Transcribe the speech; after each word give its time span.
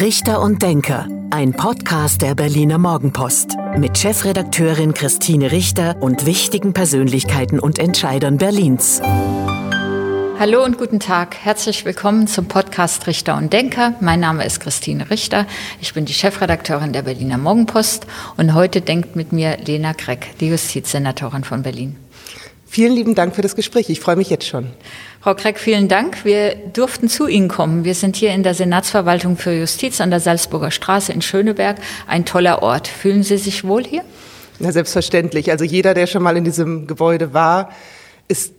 Richter 0.00 0.40
und 0.40 0.62
Denker, 0.62 1.08
ein 1.30 1.54
Podcast 1.54 2.22
der 2.22 2.36
Berliner 2.36 2.78
Morgenpost 2.78 3.56
mit 3.78 3.98
Chefredakteurin 3.98 4.94
Christine 4.94 5.50
Richter 5.50 5.96
und 6.00 6.24
wichtigen 6.24 6.72
Persönlichkeiten 6.72 7.58
und 7.58 7.80
Entscheidern 7.80 8.36
Berlins. 8.36 9.00
Hallo 10.38 10.62
und 10.64 10.78
guten 10.78 11.00
Tag. 11.00 11.34
Herzlich 11.42 11.84
willkommen 11.84 12.28
zum 12.28 12.46
Podcast 12.46 13.08
Richter 13.08 13.36
und 13.36 13.52
Denker. 13.52 13.94
Mein 14.00 14.20
Name 14.20 14.44
ist 14.44 14.60
Christine 14.60 15.10
Richter. 15.10 15.48
Ich 15.80 15.94
bin 15.94 16.04
die 16.04 16.14
Chefredakteurin 16.14 16.92
der 16.92 17.02
Berliner 17.02 17.38
Morgenpost 17.38 18.06
und 18.36 18.54
heute 18.54 18.80
denkt 18.80 19.16
mit 19.16 19.32
mir 19.32 19.56
Lena 19.56 19.94
Kreck, 19.94 20.38
die 20.38 20.46
Justizsenatorin 20.46 21.42
von 21.42 21.64
Berlin. 21.64 21.96
Vielen 22.70 22.94
lieben 22.94 23.14
Dank 23.16 23.34
für 23.34 23.42
das 23.42 23.56
Gespräch. 23.56 23.88
Ich 23.88 23.98
freue 23.98 24.16
mich 24.16 24.30
jetzt 24.30 24.46
schon. 24.46 24.66
Frau 25.28 25.34
Kreck, 25.34 25.58
vielen 25.58 25.88
Dank. 25.88 26.24
Wir 26.24 26.56
durften 26.72 27.10
zu 27.10 27.26
Ihnen 27.26 27.48
kommen. 27.48 27.84
Wir 27.84 27.94
sind 27.94 28.16
hier 28.16 28.30
in 28.30 28.42
der 28.42 28.54
Senatsverwaltung 28.54 29.36
für 29.36 29.52
Justiz 29.52 30.00
an 30.00 30.08
der 30.08 30.20
Salzburger 30.20 30.70
Straße 30.70 31.12
in 31.12 31.20
Schöneberg. 31.20 31.76
Ein 32.06 32.24
toller 32.24 32.62
Ort. 32.62 32.88
Fühlen 32.88 33.22
Sie 33.22 33.36
sich 33.36 33.62
wohl 33.62 33.84
hier? 33.84 34.04
Na, 34.58 34.72
selbstverständlich. 34.72 35.50
Also 35.50 35.66
jeder, 35.66 35.92
der 35.92 36.06
schon 36.06 36.22
mal 36.22 36.34
in 36.38 36.44
diesem 36.44 36.86
Gebäude 36.86 37.34
war, 37.34 37.72
ist 38.26 38.54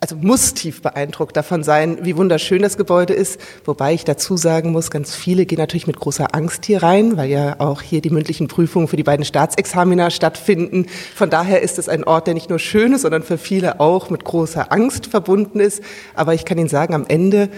also 0.00 0.16
muss 0.16 0.54
tief 0.54 0.82
beeindruckt 0.82 1.36
davon 1.36 1.62
sein, 1.62 1.98
wie 2.02 2.16
wunderschön 2.16 2.62
das 2.62 2.76
Gebäude 2.76 3.14
ist. 3.14 3.40
Wobei 3.64 3.94
ich 3.94 4.04
dazu 4.04 4.36
sagen 4.36 4.70
muss, 4.70 4.90
ganz 4.90 5.14
viele 5.14 5.46
gehen 5.46 5.58
natürlich 5.58 5.86
mit 5.86 5.98
großer 5.98 6.34
Angst 6.34 6.66
hier 6.66 6.82
rein, 6.82 7.16
weil 7.16 7.28
ja 7.28 7.56
auch 7.58 7.82
hier 7.82 8.00
die 8.00 8.10
mündlichen 8.10 8.48
Prüfungen 8.48 8.88
für 8.88 8.96
die 8.96 9.02
beiden 9.02 9.24
Staatsexamina 9.24 10.10
stattfinden. 10.10 10.86
Von 11.14 11.30
daher 11.30 11.62
ist 11.62 11.78
es 11.78 11.88
ein 11.88 12.04
Ort, 12.04 12.26
der 12.26 12.34
nicht 12.34 12.50
nur 12.50 12.58
schön 12.58 12.92
ist, 12.92 13.02
sondern 13.02 13.22
für 13.22 13.38
viele 13.38 13.80
auch 13.80 14.10
mit 14.10 14.24
großer 14.24 14.72
Angst 14.72 15.06
verbunden 15.06 15.60
ist. 15.60 15.82
Aber 16.14 16.34
ich 16.34 16.44
kann 16.44 16.58
Ihnen 16.58 16.68
sagen, 16.68 16.94
am 16.94 17.06
Ende 17.06 17.48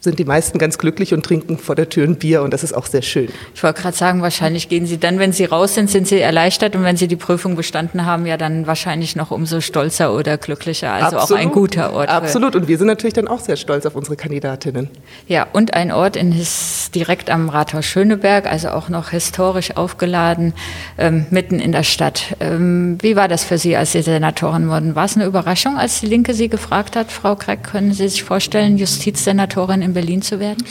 sind 0.00 0.18
die 0.18 0.24
meisten 0.24 0.58
ganz 0.58 0.78
glücklich 0.78 1.12
und 1.14 1.24
trinken 1.24 1.58
vor 1.58 1.74
der 1.74 1.88
Tür 1.88 2.04
ein 2.04 2.16
Bier 2.16 2.42
und 2.42 2.52
das 2.52 2.62
ist 2.62 2.72
auch 2.72 2.86
sehr 2.86 3.02
schön. 3.02 3.28
Ich 3.54 3.62
wollte 3.62 3.82
gerade 3.82 3.96
sagen, 3.96 4.22
wahrscheinlich 4.22 4.68
gehen 4.68 4.86
Sie 4.86 4.98
dann, 4.98 5.18
wenn 5.18 5.32
Sie 5.32 5.44
raus 5.44 5.74
sind, 5.74 5.90
sind 5.90 6.06
Sie 6.06 6.20
erleichtert 6.20 6.76
und 6.76 6.84
wenn 6.84 6.96
Sie 6.96 7.08
die 7.08 7.16
Prüfung 7.16 7.56
bestanden 7.56 8.06
haben, 8.06 8.26
ja 8.26 8.36
dann 8.36 8.66
wahrscheinlich 8.66 9.16
noch 9.16 9.30
umso 9.30 9.60
stolzer 9.60 10.14
oder 10.14 10.38
glücklicher. 10.38 10.92
Also 10.92 11.16
Absolut. 11.16 11.40
auch 11.40 11.46
ein 11.46 11.52
guter 11.52 11.92
Ort. 11.92 12.08
Absolut 12.08 12.54
und 12.54 12.68
wir 12.68 12.78
sind 12.78 12.86
natürlich 12.86 13.14
dann 13.14 13.28
auch 13.28 13.40
sehr 13.40 13.56
stolz 13.56 13.86
auf 13.86 13.96
unsere 13.96 14.16
Kandidatinnen. 14.16 14.88
Ja 15.26 15.46
und 15.52 15.74
ein 15.74 15.90
Ort 15.90 16.16
in 16.16 16.32
his, 16.32 16.90
direkt 16.94 17.30
am 17.30 17.48
Rathaus 17.48 17.84
Schöneberg, 17.84 18.46
also 18.46 18.70
auch 18.70 18.88
noch 18.88 19.10
historisch 19.10 19.76
aufgeladen, 19.76 20.54
ähm, 20.96 21.26
mitten 21.30 21.58
in 21.58 21.72
der 21.72 21.82
Stadt. 21.82 22.36
Ähm, 22.40 22.98
wie 23.00 23.16
war 23.16 23.28
das 23.28 23.44
für 23.44 23.58
Sie, 23.58 23.76
als 23.76 23.92
Sie 23.92 24.02
Senatorin 24.02 24.68
wurden? 24.68 24.94
War 24.94 25.06
es 25.06 25.16
eine 25.16 25.26
Überraschung, 25.26 25.76
als 25.76 26.00
die 26.00 26.06
Linke 26.06 26.34
Sie 26.34 26.48
gefragt 26.48 26.96
hat, 26.96 27.10
Frau 27.10 27.34
Kreck, 27.34 27.64
können 27.64 27.92
Sie 27.92 28.08
sich 28.08 28.22
vorstellen, 28.22 28.78
Justizsenatorin 28.78 29.87
in 29.88 29.94
Berlin 29.94 30.22
zu 30.22 30.38
werden? 30.38 30.64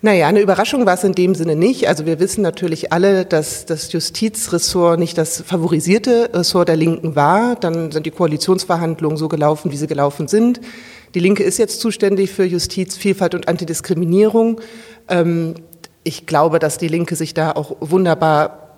Naja, 0.00 0.28
eine 0.28 0.40
Überraschung 0.40 0.86
war 0.86 0.94
es 0.94 1.02
in 1.02 1.12
dem 1.12 1.34
Sinne 1.34 1.56
nicht. 1.56 1.88
Also 1.88 2.06
wir 2.06 2.20
wissen 2.20 2.40
natürlich 2.42 2.92
alle, 2.92 3.24
dass 3.24 3.66
das 3.66 3.92
Justizressort 3.92 4.96
nicht 4.96 5.18
das 5.18 5.42
favorisierte 5.42 6.30
Ressort 6.32 6.68
der 6.68 6.76
Linken 6.76 7.16
war. 7.16 7.56
Dann 7.56 7.90
sind 7.90 8.06
die 8.06 8.12
Koalitionsverhandlungen 8.12 9.16
so 9.16 9.26
gelaufen, 9.26 9.72
wie 9.72 9.76
sie 9.76 9.88
gelaufen 9.88 10.28
sind. 10.28 10.60
Die 11.14 11.20
Linke 11.20 11.42
ist 11.42 11.58
jetzt 11.58 11.80
zuständig 11.80 12.30
für 12.30 12.44
Justiz, 12.44 12.96
Vielfalt 12.96 13.34
und 13.34 13.48
Antidiskriminierung. 13.48 14.60
Ähm, 15.08 15.54
ich 16.04 16.26
glaube, 16.26 16.60
dass 16.60 16.78
die 16.78 16.88
Linke 16.88 17.16
sich 17.16 17.34
da 17.34 17.52
auch 17.52 17.76
wunderbar 17.80 18.68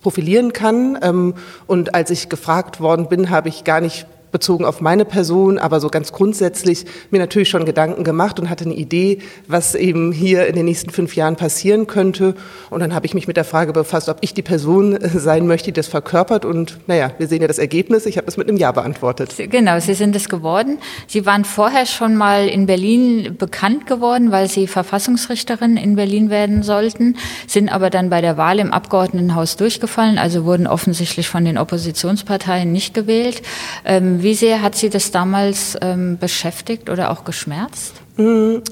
profilieren 0.00 0.54
kann. 0.54 0.98
Ähm, 1.02 1.34
und 1.66 1.94
als 1.94 2.10
ich 2.10 2.30
gefragt 2.30 2.80
worden 2.80 3.08
bin, 3.08 3.28
habe 3.28 3.50
ich 3.50 3.64
gar 3.64 3.82
nicht 3.82 4.06
bezogen 4.32 4.64
auf 4.64 4.80
meine 4.80 5.04
Person, 5.04 5.58
aber 5.58 5.80
so 5.80 5.88
ganz 5.88 6.12
grundsätzlich 6.12 6.84
mir 7.10 7.18
natürlich 7.18 7.48
schon 7.48 7.64
Gedanken 7.64 8.04
gemacht 8.04 8.38
und 8.38 8.50
hatte 8.50 8.64
eine 8.64 8.74
Idee, 8.74 9.18
was 9.46 9.74
eben 9.74 10.12
hier 10.12 10.46
in 10.46 10.54
den 10.54 10.64
nächsten 10.66 10.90
fünf 10.90 11.16
Jahren 11.16 11.36
passieren 11.36 11.86
könnte. 11.86 12.34
Und 12.70 12.80
dann 12.80 12.94
habe 12.94 13.06
ich 13.06 13.14
mich 13.14 13.26
mit 13.26 13.36
der 13.36 13.44
Frage 13.44 13.72
befasst, 13.72 14.08
ob 14.08 14.18
ich 14.20 14.34
die 14.34 14.42
Person 14.42 14.98
sein 15.14 15.46
möchte, 15.46 15.66
die 15.66 15.72
das 15.72 15.88
verkörpert. 15.88 16.44
Und 16.44 16.78
naja, 16.86 17.12
wir 17.18 17.28
sehen 17.28 17.42
ja 17.42 17.48
das 17.48 17.58
Ergebnis. 17.58 18.06
Ich 18.06 18.16
habe 18.16 18.26
es 18.26 18.36
mit 18.36 18.48
einem 18.48 18.56
Ja 18.56 18.72
beantwortet. 18.72 19.34
Genau, 19.36 19.78
Sie 19.80 19.94
sind 19.94 20.14
es 20.16 20.28
geworden. 20.28 20.78
Sie 21.06 21.26
waren 21.26 21.44
vorher 21.44 21.86
schon 21.86 22.16
mal 22.16 22.48
in 22.48 22.66
Berlin 22.66 23.36
bekannt 23.38 23.86
geworden, 23.86 24.30
weil 24.30 24.48
Sie 24.48 24.66
Verfassungsrichterin 24.66 25.76
in 25.76 25.96
Berlin 25.96 26.30
werden 26.30 26.62
sollten, 26.62 27.16
sind 27.46 27.68
aber 27.68 27.90
dann 27.90 28.10
bei 28.10 28.20
der 28.20 28.36
Wahl 28.36 28.58
im 28.58 28.72
Abgeordnetenhaus 28.72 29.56
durchgefallen, 29.56 30.18
also 30.18 30.44
wurden 30.44 30.66
offensichtlich 30.66 31.28
von 31.28 31.44
den 31.44 31.58
Oppositionsparteien 31.58 32.70
nicht 32.70 32.94
gewählt. 32.94 33.42
Ähm, 33.84 34.19
wie 34.22 34.34
sehr 34.34 34.62
hat 34.62 34.74
Sie 34.74 34.90
das 34.90 35.10
damals 35.10 35.76
ähm, 35.80 36.18
beschäftigt 36.18 36.88
oder 36.90 37.10
auch 37.10 37.24
geschmerzt? 37.24 37.94
Mhm. 38.16 38.62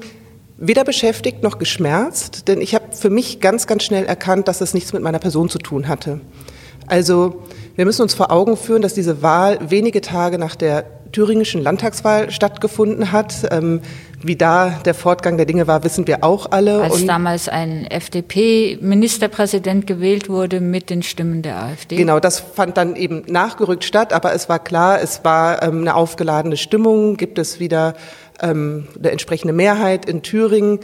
Weder 0.57 0.83
beschäftigt 0.83 1.41
noch 1.41 1.57
geschmerzt, 1.57 2.49
denn 2.49 2.59
ich 2.59 2.75
habe 2.75 2.91
für 2.91 3.09
mich 3.09 3.39
ganz, 3.39 3.65
ganz 3.65 3.83
schnell 3.83 4.05
erkannt, 4.05 4.49
dass 4.49 4.57
das 4.57 4.73
nichts 4.73 4.91
mit 4.91 5.01
meiner 5.01 5.19
Person 5.19 5.49
zu 5.49 5.57
tun 5.57 5.87
hatte. 5.87 6.19
Also 6.87 7.43
wir 7.79 7.85
müssen 7.85 8.01
uns 8.01 8.13
vor 8.13 8.29
Augen 8.29 8.57
führen, 8.57 8.81
dass 8.81 8.93
diese 8.93 9.21
Wahl 9.21 9.57
wenige 9.69 10.01
Tage 10.01 10.37
nach 10.37 10.57
der 10.57 10.83
thüringischen 11.13 11.63
Landtagswahl 11.63 12.29
stattgefunden 12.29 13.13
hat. 13.13 13.47
Ähm, 13.51 13.79
wie 14.21 14.35
da 14.35 14.81
der 14.83 14.93
Fortgang 14.93 15.37
der 15.37 15.45
Dinge 15.45 15.65
war, 15.65 15.85
wissen 15.85 16.05
wir 16.05 16.25
auch 16.25 16.51
alle. 16.51 16.81
Als 16.81 16.95
Und 16.95 17.07
damals 17.07 17.47
ein 17.47 17.85
FDP-Ministerpräsident 17.85 19.87
gewählt 19.87 20.27
wurde 20.27 20.59
mit 20.59 20.89
den 20.89 21.03
Stimmen 21.03 21.41
der 21.41 21.63
AfD. 21.63 21.95
Genau, 21.95 22.19
das 22.19 22.41
fand 22.41 22.75
dann 22.75 22.97
eben 22.97 23.23
nachgerückt 23.27 23.85
statt, 23.85 24.11
aber 24.11 24.33
es 24.33 24.49
war 24.49 24.59
klar, 24.59 25.01
es 25.01 25.23
war 25.23 25.63
ähm, 25.63 25.79
eine 25.79 25.95
aufgeladene 25.95 26.57
Stimmung. 26.57 27.15
Gibt 27.15 27.39
es 27.39 27.61
wieder 27.61 27.93
ähm, 28.41 28.89
eine 28.97 29.11
entsprechende 29.11 29.53
Mehrheit 29.53 30.03
in 30.03 30.21
Thüringen? 30.21 30.79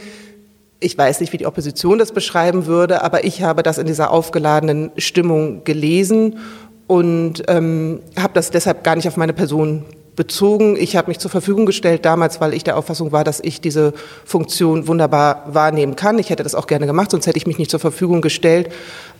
Ich 0.80 0.96
weiß 0.96 1.20
nicht, 1.20 1.34
wie 1.34 1.38
die 1.38 1.46
Opposition 1.46 1.98
das 1.98 2.12
beschreiben 2.12 2.64
würde, 2.64 3.02
aber 3.02 3.24
ich 3.24 3.42
habe 3.42 3.62
das 3.62 3.76
in 3.76 3.86
dieser 3.86 4.10
aufgeladenen 4.10 4.92
Stimmung 4.96 5.64
gelesen 5.64 6.38
und 6.86 7.42
ähm, 7.48 8.00
habe 8.18 8.34
das 8.34 8.50
deshalb 8.50 8.84
gar 8.84 8.96
nicht 8.96 9.08
auf 9.08 9.16
meine 9.16 9.32
Person 9.32 9.84
bezogen. 10.16 10.76
Ich 10.76 10.96
habe 10.96 11.08
mich 11.08 11.18
zur 11.18 11.30
Verfügung 11.30 11.66
gestellt 11.66 12.04
damals, 12.04 12.40
weil 12.40 12.54
ich 12.54 12.64
der 12.64 12.76
Auffassung 12.76 13.12
war, 13.12 13.22
dass 13.22 13.40
ich 13.40 13.60
diese 13.60 13.92
Funktion 14.24 14.88
wunderbar 14.88 15.44
wahrnehmen 15.48 15.94
kann. 15.94 16.18
Ich 16.18 16.30
hätte 16.30 16.42
das 16.42 16.54
auch 16.54 16.66
gerne 16.66 16.86
gemacht, 16.86 17.10
sonst 17.10 17.26
hätte 17.26 17.36
ich 17.36 17.46
mich 17.46 17.58
nicht 17.58 17.70
zur 17.70 17.80
Verfügung 17.80 18.22
gestellt. 18.22 18.70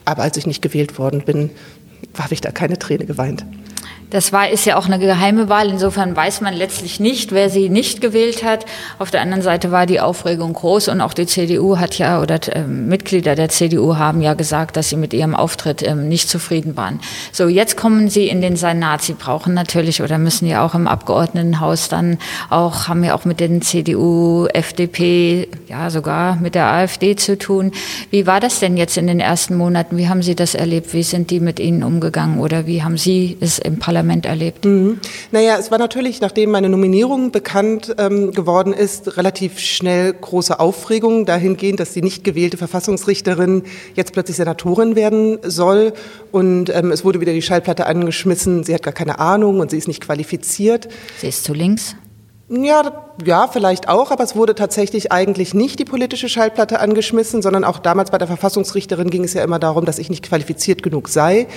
Aber 0.04 0.22
als 0.22 0.36
ich 0.36 0.46
nicht 0.46 0.62
gewählt 0.62 0.98
worden 0.98 1.22
bin, 1.24 1.50
habe 2.18 2.34
ich 2.34 2.40
da 2.40 2.50
keine 2.50 2.78
Träne 2.78 3.04
geweint. 3.04 3.44
Das 4.10 4.32
war, 4.32 4.48
ist 4.48 4.64
ja 4.64 4.76
auch 4.76 4.86
eine 4.86 5.00
geheime 5.00 5.48
Wahl. 5.48 5.68
Insofern 5.68 6.14
weiß 6.14 6.40
man 6.40 6.54
letztlich 6.54 7.00
nicht, 7.00 7.32
wer 7.32 7.50
sie 7.50 7.68
nicht 7.68 8.00
gewählt 8.00 8.44
hat. 8.44 8.64
Auf 9.00 9.10
der 9.10 9.20
anderen 9.20 9.42
Seite 9.42 9.72
war 9.72 9.84
die 9.84 9.98
Aufregung 9.98 10.52
groß 10.52 10.88
und 10.88 11.00
auch 11.00 11.12
die 11.12 11.26
CDU 11.26 11.78
hat 11.78 11.98
ja, 11.98 12.22
oder 12.22 12.38
äh, 12.54 12.62
Mitglieder 12.62 13.34
der 13.34 13.48
CDU 13.48 13.96
haben 13.96 14.22
ja 14.22 14.34
gesagt, 14.34 14.76
dass 14.76 14.90
sie 14.90 14.96
mit 14.96 15.12
ihrem 15.12 15.34
Auftritt 15.34 15.82
äh, 15.82 15.96
nicht 15.96 16.28
zufrieden 16.28 16.76
waren. 16.76 17.00
So, 17.32 17.48
jetzt 17.48 17.76
kommen 17.76 18.08
sie 18.08 18.28
in 18.28 18.40
den 18.40 18.56
Senat. 18.56 19.02
Sie 19.02 19.14
brauchen 19.14 19.54
natürlich 19.54 20.00
oder 20.00 20.18
müssen 20.18 20.46
ja 20.46 20.64
auch 20.64 20.74
im 20.74 20.86
Abgeordnetenhaus 20.86 21.88
dann 21.88 22.18
auch, 22.48 22.86
haben 22.86 23.02
ja 23.02 23.14
auch 23.14 23.24
mit 23.24 23.40
den 23.40 23.60
CDU, 23.60 24.46
FDP, 24.46 25.48
ja 25.66 25.90
sogar 25.90 26.36
mit 26.36 26.54
der 26.54 26.66
AfD 26.66 27.16
zu 27.16 27.36
tun. 27.36 27.72
Wie 28.10 28.26
war 28.26 28.38
das 28.38 28.60
denn 28.60 28.76
jetzt 28.76 28.96
in 28.96 29.08
den 29.08 29.18
ersten 29.18 29.56
Monaten? 29.56 29.96
Wie 29.96 30.08
haben 30.08 30.22
Sie 30.22 30.36
das 30.36 30.54
erlebt? 30.54 30.94
Wie 30.94 31.02
sind 31.02 31.30
die 31.30 31.40
mit 31.40 31.58
Ihnen 31.58 31.82
umgegangen 31.82 32.38
oder 32.38 32.66
wie 32.66 32.84
haben 32.84 32.96
Sie 32.96 33.36
es 33.40 33.58
im 33.58 33.80
Parlament 33.80 33.95
Parlament 33.96 34.26
erlebt? 34.26 34.64
Mhm. 34.66 35.00
Naja, 35.32 35.56
es 35.58 35.70
war 35.70 35.78
natürlich, 35.78 36.20
nachdem 36.20 36.50
meine 36.50 36.68
Nominierung 36.68 37.30
bekannt 37.30 37.94
ähm, 37.96 38.32
geworden 38.32 38.74
ist, 38.74 39.16
relativ 39.16 39.58
schnell 39.58 40.12
große 40.12 40.60
Aufregung 40.60 41.24
dahingehend, 41.24 41.80
dass 41.80 41.94
die 41.94 42.02
nicht 42.02 42.22
gewählte 42.22 42.58
Verfassungsrichterin 42.58 43.62
jetzt 43.94 44.12
plötzlich 44.12 44.36
Senatorin 44.36 44.96
werden 44.96 45.38
soll. 45.42 45.94
Und 46.30 46.68
ähm, 46.74 46.92
es 46.92 47.06
wurde 47.06 47.22
wieder 47.22 47.32
die 47.32 47.40
Schallplatte 47.40 47.86
angeschmissen, 47.86 48.64
sie 48.64 48.74
hat 48.74 48.82
gar 48.82 48.92
keine 48.92 49.18
Ahnung 49.18 49.60
und 49.60 49.70
sie 49.70 49.78
ist 49.78 49.88
nicht 49.88 50.02
qualifiziert. 50.02 50.88
Sie 51.18 51.28
ist 51.28 51.44
zu 51.44 51.54
links? 51.54 51.96
Ja, 52.50 53.08
ja, 53.24 53.48
vielleicht 53.48 53.88
auch, 53.88 54.10
aber 54.10 54.22
es 54.22 54.36
wurde 54.36 54.54
tatsächlich 54.54 55.10
eigentlich 55.10 55.54
nicht 55.54 55.78
die 55.78 55.84
politische 55.86 56.28
Schallplatte 56.28 56.80
angeschmissen, 56.80 57.40
sondern 57.40 57.64
auch 57.64 57.78
damals 57.78 58.10
bei 58.10 58.18
der 58.18 58.28
Verfassungsrichterin 58.28 59.08
ging 59.08 59.24
es 59.24 59.32
ja 59.32 59.42
immer 59.42 59.58
darum, 59.58 59.86
dass 59.86 59.98
ich 59.98 60.10
nicht 60.10 60.22
qualifiziert 60.22 60.82
genug 60.82 61.08
sei. 61.08 61.48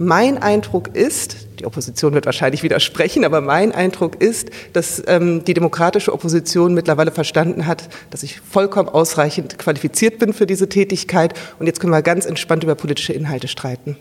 Mein 0.00 0.38
Eindruck 0.38 0.94
ist, 0.94 1.48
die 1.58 1.66
Opposition 1.66 2.14
wird 2.14 2.24
wahrscheinlich 2.24 2.62
widersprechen, 2.62 3.24
aber 3.24 3.40
mein 3.40 3.72
Eindruck 3.72 4.22
ist, 4.22 4.50
dass 4.72 5.02
ähm, 5.08 5.44
die 5.44 5.54
demokratische 5.54 6.12
Opposition 6.12 6.72
mittlerweile 6.72 7.10
verstanden 7.10 7.66
hat, 7.66 7.88
dass 8.10 8.22
ich 8.22 8.40
vollkommen 8.40 8.88
ausreichend 8.88 9.58
qualifiziert 9.58 10.20
bin 10.20 10.32
für 10.32 10.46
diese 10.46 10.68
Tätigkeit. 10.68 11.34
Und 11.58 11.66
jetzt 11.66 11.80
können 11.80 11.92
wir 11.92 12.02
ganz 12.02 12.26
entspannt 12.26 12.62
über 12.62 12.76
politische 12.76 13.12
Inhalte 13.12 13.48
streiten. 13.48 13.96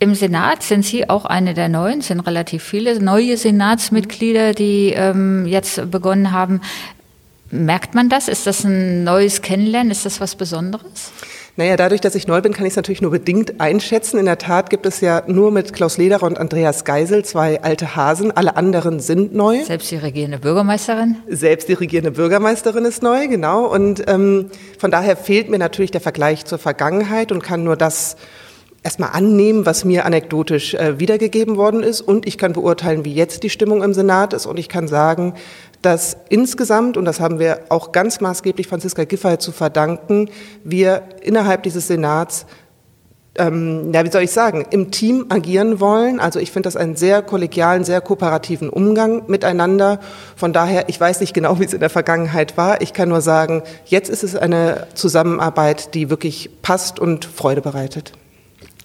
Im 0.00 0.16
Senat 0.16 0.64
sind 0.64 0.84
Sie 0.84 1.08
auch 1.08 1.24
eine 1.24 1.54
der 1.54 1.68
neuen, 1.68 2.00
sind 2.00 2.18
relativ 2.18 2.64
viele 2.64 3.00
neue 3.00 3.36
Senatsmitglieder, 3.36 4.54
die 4.54 4.92
ähm, 4.96 5.46
jetzt 5.46 5.88
begonnen 5.92 6.32
haben. 6.32 6.60
Merkt 7.52 7.94
man 7.94 8.08
das? 8.08 8.26
Ist 8.26 8.48
das 8.48 8.64
ein 8.64 9.04
neues 9.04 9.42
Kennenlernen? 9.42 9.92
Ist 9.92 10.04
das 10.04 10.20
was 10.20 10.34
Besonderes? 10.34 11.12
Naja, 11.56 11.76
dadurch, 11.76 12.00
dass 12.00 12.14
ich 12.14 12.26
neu 12.26 12.40
bin, 12.40 12.54
kann 12.54 12.64
ich 12.64 12.72
es 12.72 12.76
natürlich 12.76 13.02
nur 13.02 13.10
bedingt 13.10 13.60
einschätzen. 13.60 14.18
In 14.18 14.24
der 14.24 14.38
Tat 14.38 14.70
gibt 14.70 14.86
es 14.86 15.02
ja 15.02 15.22
nur 15.26 15.50
mit 15.50 15.74
Klaus 15.74 15.98
Lederer 15.98 16.22
und 16.22 16.38
Andreas 16.38 16.86
Geisel 16.86 17.26
zwei 17.26 17.62
alte 17.62 17.94
Hasen. 17.94 18.34
Alle 18.34 18.56
anderen 18.56 19.00
sind 19.00 19.34
neu. 19.34 19.62
Selbst 19.62 19.90
die 19.90 19.96
regierende 19.96 20.38
Bürgermeisterin? 20.38 21.16
Selbst 21.28 21.68
die 21.68 21.74
regierende 21.74 22.12
Bürgermeisterin 22.12 22.86
ist 22.86 23.02
neu, 23.02 23.28
genau. 23.28 23.66
Und 23.66 24.02
ähm, 24.08 24.50
von 24.78 24.90
daher 24.90 25.14
fehlt 25.14 25.50
mir 25.50 25.58
natürlich 25.58 25.90
der 25.90 26.00
Vergleich 26.00 26.46
zur 26.46 26.56
Vergangenheit 26.56 27.32
und 27.32 27.42
kann 27.42 27.64
nur 27.64 27.76
das 27.76 28.16
erstmal 28.82 29.10
annehmen, 29.10 29.66
was 29.66 29.84
mir 29.84 30.06
anekdotisch 30.06 30.72
äh, 30.72 30.98
wiedergegeben 30.98 31.58
worden 31.58 31.82
ist. 31.82 32.00
Und 32.00 32.26
ich 32.26 32.38
kann 32.38 32.54
beurteilen, 32.54 33.04
wie 33.04 33.12
jetzt 33.12 33.42
die 33.42 33.50
Stimmung 33.50 33.82
im 33.82 33.92
Senat 33.92 34.32
ist. 34.32 34.46
Und 34.46 34.58
ich 34.58 34.70
kann 34.70 34.88
sagen, 34.88 35.34
dass 35.82 36.16
insgesamt, 36.28 36.96
und 36.96 37.04
das 37.04 37.20
haben 37.20 37.38
wir 37.38 37.60
auch 37.68 37.92
ganz 37.92 38.20
maßgeblich 38.20 38.68
Franziska 38.68 39.04
Giffey 39.04 39.38
zu 39.38 39.52
verdanken, 39.52 40.30
wir 40.64 41.02
innerhalb 41.22 41.64
dieses 41.64 41.88
Senats 41.88 42.46
ähm, 43.38 43.92
ja, 43.94 44.04
wie 44.04 44.10
soll 44.10 44.22
ich 44.22 44.30
sagen, 44.30 44.66
im 44.70 44.90
Team 44.90 45.26
agieren 45.30 45.80
wollen. 45.80 46.20
Also 46.20 46.38
ich 46.38 46.52
finde 46.52 46.66
das 46.66 46.76
einen 46.76 46.96
sehr 46.96 47.22
kollegialen, 47.22 47.84
sehr 47.84 48.00
kooperativen 48.00 48.68
Umgang 48.68 49.22
miteinander. 49.26 50.00
Von 50.36 50.52
daher, 50.52 50.88
ich 50.88 51.00
weiß 51.00 51.20
nicht 51.20 51.32
genau, 51.32 51.58
wie 51.58 51.64
es 51.64 51.72
in 51.72 51.80
der 51.80 51.90
Vergangenheit 51.90 52.56
war. 52.56 52.82
Ich 52.82 52.92
kann 52.92 53.08
nur 53.08 53.22
sagen, 53.22 53.62
jetzt 53.86 54.10
ist 54.10 54.22
es 54.22 54.36
eine 54.36 54.86
Zusammenarbeit, 54.94 55.94
die 55.94 56.10
wirklich 56.10 56.50
passt 56.60 57.00
und 57.00 57.24
Freude 57.24 57.62
bereitet. 57.62 58.12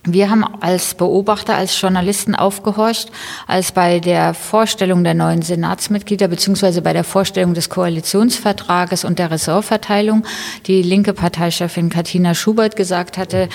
Wir 0.09 0.29
haben 0.29 0.45
als 0.61 0.95
Beobachter, 0.95 1.55
als 1.55 1.79
Journalisten 1.81 2.33
aufgehorcht, 2.33 3.11
als 3.45 3.73
bei 3.73 3.99
der 3.99 4.33
Vorstellung 4.33 5.03
der 5.03 5.13
neuen 5.13 5.41
Senatsmitglieder 5.41 6.29
beziehungsweise 6.29 6.81
bei 6.81 6.93
der 6.93 7.03
Vorstellung 7.03 7.53
des 7.53 7.69
Koalitionsvertrages 7.69 9.03
und 9.03 9.19
der 9.19 9.31
Ressortverteilung 9.31 10.23
die 10.65 10.81
linke 10.81 11.13
Parteichefin 11.13 11.89
Katina 11.89 12.35
Schubert 12.35 12.77
gesagt 12.77 13.17
hatte, 13.17 13.49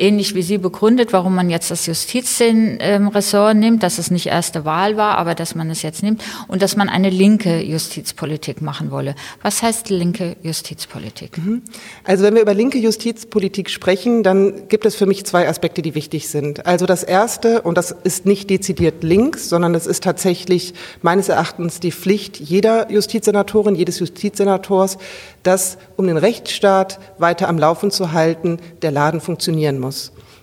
ähnlich 0.00 0.34
wie 0.34 0.42
Sie 0.42 0.58
begründet, 0.58 1.12
warum 1.12 1.34
man 1.34 1.50
jetzt 1.50 1.70
das 1.70 1.86
Justizressort 1.86 3.56
nimmt, 3.56 3.82
dass 3.82 3.98
es 3.98 4.10
nicht 4.10 4.26
erste 4.26 4.64
Wahl 4.64 4.96
war, 4.96 5.18
aber 5.18 5.34
dass 5.34 5.54
man 5.54 5.70
es 5.70 5.82
jetzt 5.82 6.02
nimmt 6.02 6.22
und 6.48 6.62
dass 6.62 6.76
man 6.76 6.88
eine 6.88 7.10
linke 7.10 7.62
Justizpolitik 7.62 8.62
machen 8.62 8.90
wolle. 8.90 9.14
Was 9.42 9.62
heißt 9.62 9.90
linke 9.90 10.36
Justizpolitik? 10.42 11.36
Mhm. 11.38 11.62
Also 12.04 12.24
wenn 12.24 12.34
wir 12.34 12.42
über 12.42 12.54
linke 12.54 12.78
Justizpolitik 12.78 13.68
sprechen, 13.70 14.22
dann 14.22 14.68
gibt 14.68 14.86
es 14.86 14.94
für 14.94 15.06
mich 15.06 15.24
zwei 15.26 15.48
Aspekte, 15.48 15.82
die 15.82 15.94
wichtig 15.94 16.28
sind. 16.28 16.66
Also 16.66 16.86
das 16.86 17.02
erste, 17.02 17.62
und 17.62 17.76
das 17.76 17.94
ist 18.04 18.24
nicht 18.24 18.48
dezidiert 18.48 19.02
links, 19.02 19.48
sondern 19.48 19.74
es 19.74 19.86
ist 19.86 20.02
tatsächlich 20.02 20.74
meines 21.02 21.28
Erachtens 21.28 21.80
die 21.80 21.92
Pflicht 21.92 22.40
jeder 22.40 22.90
Justizsenatorin, 22.90 23.74
jedes 23.74 23.98
Justizsenators, 23.98 24.96
dass, 25.42 25.78
um 25.96 26.06
den 26.06 26.16
Rechtsstaat 26.16 26.98
weiter 27.18 27.48
am 27.48 27.58
Laufen 27.58 27.90
zu 27.90 28.12
halten, 28.12 28.58
der 28.82 28.90
Laden 28.90 29.20
funktionieren 29.20 29.78
muss. 29.78 29.89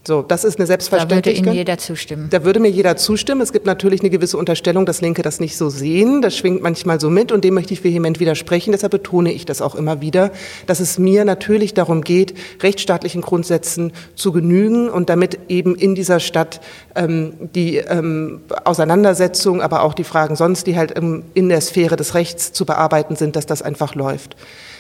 So, 0.08 0.22
das 0.22 0.46
ist 0.46 0.58
eine 0.58 0.66
Selbstverständlichkeit. 0.68 1.26
Da 1.26 1.40
würde 1.40 1.50
Ihnen 1.50 1.58
jeder 1.58 1.78
zustimmen. 1.78 2.30
Da 2.30 2.46
würde 2.46 2.60
mir 2.62 2.70
jeder 2.70 2.96
zustimmen. 2.96 3.42
Es 3.42 3.52
gibt 3.52 3.66
natürlich 3.66 4.00
eine 4.00 4.10
gewisse 4.10 4.38
Unterstellung, 4.38 4.86
dass 4.86 5.02
Linke 5.02 5.22
das 5.22 5.42
nicht 5.42 5.58
so 5.58 5.70
sehen. 5.70 6.22
Das 6.22 6.38
schwingt 6.38 6.62
manchmal 6.62 7.02
so 7.02 7.10
mit 7.10 7.34
und 7.34 7.44
dem 7.44 7.56
möchte 7.56 7.74
ich 7.74 7.84
vehement 7.84 8.22
widersprechen. 8.22 8.72
Deshalb 8.72 8.92
betone 8.92 9.34
ich 9.34 9.46
das 9.46 9.62
auch 9.62 9.76
immer 9.76 10.00
wieder, 10.00 10.32
dass 10.66 10.80
es 10.80 10.98
mir 10.98 11.26
natürlich 11.26 11.74
darum 11.74 12.04
geht, 12.04 12.36
rechtsstaatlichen 12.64 13.22
Grundsätzen 13.22 13.92
zu 14.16 14.32
genügen 14.32 14.90
und 14.90 15.10
damit 15.10 15.40
eben 15.50 15.76
in 15.76 15.94
dieser 15.94 16.22
Stadt 16.22 16.62
ähm, 16.96 17.34
die 17.54 17.76
ähm, 17.76 18.40
Auseinandersetzung, 18.64 19.62
aber 19.62 19.82
auch 19.82 19.94
die 19.94 20.06
Fragen 20.06 20.38
sonst, 20.38 20.68
die 20.68 20.78
halt 20.78 20.98
ähm, 20.98 21.24
in 21.34 21.50
der 21.50 21.60
Sphäre 21.60 21.98
des 21.98 22.14
Rechts 22.14 22.54
zu 22.54 22.66
bearbeiten 22.66 23.18
sind, 23.18 23.36
dass 23.36 23.46
das 23.46 23.62
einfach 23.62 23.94
läuft. 23.94 24.38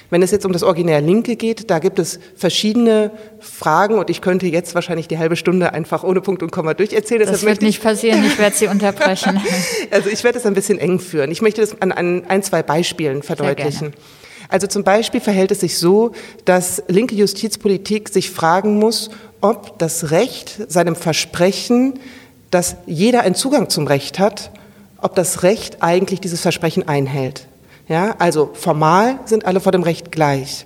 Wenn 0.09 0.21
es 0.21 0.31
jetzt 0.31 0.45
um 0.45 0.53
das 0.53 0.63
originär 0.63 1.01
Linke 1.01 1.35
geht, 1.35 1.69
da 1.69 1.79
gibt 1.79 1.99
es 1.99 2.19
verschiedene 2.35 3.11
Fragen 3.39 3.99
und 3.99 4.09
ich 4.09 4.21
könnte 4.21 4.47
jetzt 4.47 4.73
wahrscheinlich 4.73 5.07
die 5.07 5.17
halbe 5.17 5.35
Stunde 5.35 5.73
einfach 5.73 6.03
ohne 6.03 6.21
Punkt 6.21 6.43
und 6.43 6.51
Komma 6.51 6.73
durcherzählen. 6.73 7.27
Das 7.27 7.43
wird 7.43 7.61
nicht 7.61 7.83
passieren, 7.83 8.23
ich 8.25 8.37
werde 8.37 8.55
Sie 8.55 8.67
unterbrechen. 8.69 9.41
also 9.91 10.09
ich 10.09 10.23
werde 10.23 10.39
es 10.39 10.45
ein 10.45 10.53
bisschen 10.53 10.79
eng 10.79 10.99
führen. 10.99 11.29
Ich 11.31 11.41
möchte 11.41 11.61
das 11.61 11.81
an, 11.81 11.91
an 11.91 12.23
ein, 12.27 12.41
zwei 12.41 12.63
Beispielen 12.63 13.21
verdeutlichen. 13.21 13.93
Also 14.49 14.67
zum 14.67 14.83
Beispiel 14.83 15.19
verhält 15.19 15.51
es 15.51 15.59
sich 15.59 15.77
so, 15.77 16.13
dass 16.45 16.81
linke 16.87 17.15
Justizpolitik 17.15 18.07
sich 18.09 18.31
fragen 18.31 18.79
muss, 18.79 19.09
ob 19.41 19.77
das 19.77 20.11
Recht 20.11 20.71
seinem 20.71 20.95
Versprechen, 20.95 21.99
dass 22.49 22.77
jeder 22.85 23.21
einen 23.21 23.35
Zugang 23.35 23.69
zum 23.69 23.87
Recht 23.87 24.19
hat, 24.19 24.51
ob 25.01 25.15
das 25.15 25.43
Recht 25.43 25.83
eigentlich 25.83 26.21
dieses 26.21 26.41
Versprechen 26.41 26.87
einhält. 26.87 27.47
Ja, 27.87 28.15
also 28.19 28.49
formal 28.53 29.19
sind 29.25 29.45
alle 29.45 29.59
vor 29.59 29.71
dem 29.71 29.83
Recht 29.83 30.11
gleich. 30.11 30.65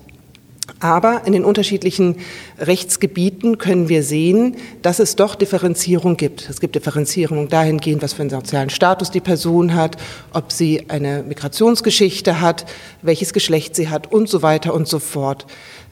Aber 0.80 1.24
in 1.26 1.34
den 1.34 1.44
unterschiedlichen 1.44 2.18
Rechtsgebieten 2.58 3.58
können 3.58 3.90
wir 3.90 4.04
sehen, 4.04 4.56
dass 4.82 5.00
es 5.00 5.16
doch 5.16 5.36
Differenzierung 5.36 6.18
gibt. 6.18 6.50
Es 6.50 6.60
gibt 6.60 6.76
Differenzierung 6.76 7.50
dahingehend, 7.50 8.02
was 8.02 8.14
für 8.14 8.22
einen 8.22 8.30
sozialen 8.30 8.70
Status 8.70 9.12
die 9.12 9.20
Person 9.20 9.76
hat, 9.76 9.98
ob 10.34 10.52
sie 10.52 10.86
eine 10.88 11.24
Migrationsgeschichte 11.24 12.42
hat, 12.42 12.66
welches 13.02 13.34
Geschlecht 13.34 13.76
sie 13.76 13.90
hat 13.90 14.12
und 14.12 14.30
so 14.30 14.42
weiter 14.42 14.74
und 14.74 14.88
so 14.88 15.00
fort. 15.00 15.46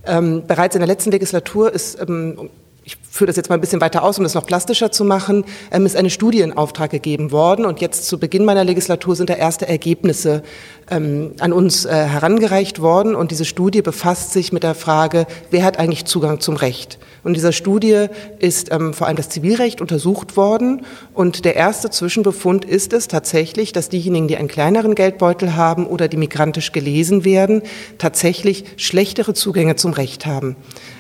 Ähm, 0.06 0.44
bereits 0.48 0.76
in 0.76 0.80
der 0.80 0.88
letzten 0.88 1.12
Legislatur 1.12 1.72
ist 1.72 2.00
ähm, 2.02 2.50
ich 2.90 2.98
führe 3.08 3.28
das 3.28 3.36
jetzt 3.36 3.50
mal 3.50 3.56
ein 3.56 3.62
bisschen 3.62 3.82
weiter 3.82 4.02
aus, 4.02 4.18
um 4.18 4.24
das 4.24 4.34
noch 4.34 4.48
plastischer 4.48 4.92
zu 4.92 5.04
machen, 5.04 5.46
ähm, 5.72 5.86
ist 5.86 5.96
eine 5.96 6.10
Studie 6.10 6.42
in 6.42 6.54
Auftrag 6.54 6.90
gegeben 6.90 7.32
worden. 7.32 7.66
Und 7.66 7.82
jetzt 7.82 8.08
zu 8.08 8.18
Beginn 8.18 8.46
meiner 8.46 8.64
Legislatur 8.64 9.16
sind 9.16 9.30
da 9.30 9.36
erste 9.36 9.68
Ergebnisse 9.68 10.42
ähm, 10.90 11.34
an 11.40 11.54
uns 11.54 11.86
äh, 11.86 11.90
herangereicht 11.92 12.82
worden. 12.82 13.14
Und 13.14 13.30
diese 13.30 13.46
Studie 13.46 13.84
befasst 13.84 14.34
sich 14.34 14.52
mit 14.52 14.64
der 14.64 14.74
Frage, 14.74 15.28
wer 15.52 15.64
hat 15.64 15.78
eigentlich 15.78 16.06
Zugang 16.06 16.40
zum 16.40 16.56
Recht? 16.56 16.98
Und 17.24 17.32
in 17.32 17.34
dieser 17.36 17.52
Studie 17.52 18.08
ist 18.40 18.72
ähm, 18.72 18.94
vor 18.94 19.06
allem 19.06 19.18
das 19.18 19.30
Zivilrecht 19.30 19.82
untersucht 19.82 20.36
worden. 20.36 20.86
Und 21.14 21.46
der 21.46 21.56
erste 21.56 21.92
Zwischenbefund 21.92 22.66
ist 22.66 22.94
es 22.94 23.08
tatsächlich, 23.08 23.72
dass 23.72 23.90
diejenigen, 23.90 24.28
die 24.28 24.38
einen 24.38 24.48
kleineren 24.48 24.96
Geldbeutel 24.96 25.56
haben 25.56 25.86
oder 25.86 26.08
die 26.08 26.18
migrantisch 26.18 26.72
gelesen 26.72 27.24
werden, 27.24 27.62
tatsächlich 28.00 28.64
schlechtere 28.78 29.36
Zugänge 29.36 29.76
zum 29.76 29.92
Recht 29.92 30.26
haben. 30.26 30.56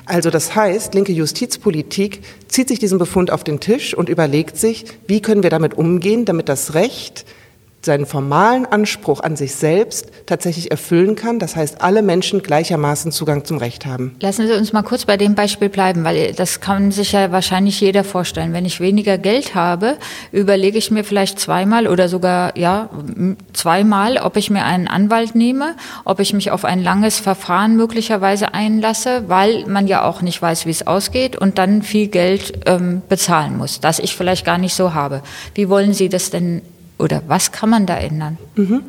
Also 0.09 0.31
das 0.31 0.55
heißt, 0.55 0.95
linke 0.95 1.11
Justizpolitik 1.11 2.21
zieht 2.47 2.67
sich 2.67 2.79
diesen 2.79 2.97
Befund 2.97 3.29
auf 3.29 3.43
den 3.43 3.59
Tisch 3.59 3.93
und 3.93 4.09
überlegt 4.09 4.57
sich, 4.57 4.85
wie 5.05 5.21
können 5.21 5.43
wir 5.43 5.51
damit 5.51 5.75
umgehen, 5.77 6.25
damit 6.25 6.49
das 6.49 6.73
Recht 6.73 7.25
seinen 7.81 8.05
formalen 8.05 8.65
Anspruch 8.65 9.21
an 9.21 9.35
sich 9.35 9.55
selbst 9.55 10.07
tatsächlich 10.25 10.71
erfüllen 10.71 11.15
kann. 11.15 11.39
Das 11.39 11.55
heißt, 11.55 11.81
alle 11.81 12.01
Menschen 12.01 12.43
gleichermaßen 12.43 13.11
Zugang 13.11 13.45
zum 13.45 13.57
Recht 13.57 13.85
haben. 13.85 14.15
Lassen 14.19 14.47
Sie 14.47 14.53
uns 14.53 14.73
mal 14.73 14.83
kurz 14.83 15.05
bei 15.05 15.17
dem 15.17 15.35
Beispiel 15.35 15.69
bleiben, 15.69 16.03
weil 16.03 16.33
das 16.33 16.59
kann 16.59 16.91
sich 16.91 17.13
ja 17.13 17.31
wahrscheinlich 17.31 17.79
jeder 17.79 18.03
vorstellen. 18.03 18.53
Wenn 18.53 18.65
ich 18.65 18.79
weniger 18.79 19.17
Geld 19.17 19.55
habe, 19.55 19.97
überlege 20.31 20.77
ich 20.77 20.91
mir 20.91 21.03
vielleicht 21.03 21.39
zweimal 21.39 21.87
oder 21.87 22.09
sogar 22.09 22.57
ja 22.57 22.89
zweimal, 23.53 24.17
ob 24.17 24.35
ich 24.35 24.49
mir 24.49 24.65
einen 24.65 24.87
Anwalt 24.87 25.35
nehme, 25.35 25.75
ob 26.03 26.19
ich 26.19 26.33
mich 26.33 26.51
auf 26.51 26.65
ein 26.65 26.83
langes 26.83 27.19
Verfahren 27.19 27.75
möglicherweise 27.77 28.53
einlasse, 28.53 29.23
weil 29.27 29.65
man 29.67 29.87
ja 29.87 30.03
auch 30.03 30.21
nicht 30.21 30.41
weiß, 30.41 30.65
wie 30.65 30.71
es 30.71 30.85
ausgeht 30.85 31.37
und 31.37 31.57
dann 31.57 31.81
viel 31.81 32.07
Geld 32.07 32.59
ähm, 32.65 33.01
bezahlen 33.07 33.57
muss, 33.57 33.79
das 33.79 33.99
ich 33.99 34.15
vielleicht 34.15 34.45
gar 34.45 34.57
nicht 34.57 34.73
so 34.73 34.93
habe. 34.93 35.21
Wie 35.55 35.69
wollen 35.69 35.93
Sie 35.93 36.09
das 36.09 36.29
denn 36.29 36.61
oder 36.99 37.23
was 37.27 37.53
kann 37.53 37.69
man 37.69 37.85
da 37.85 37.97
ändern? 37.97 38.37
Mhm. 38.55 38.83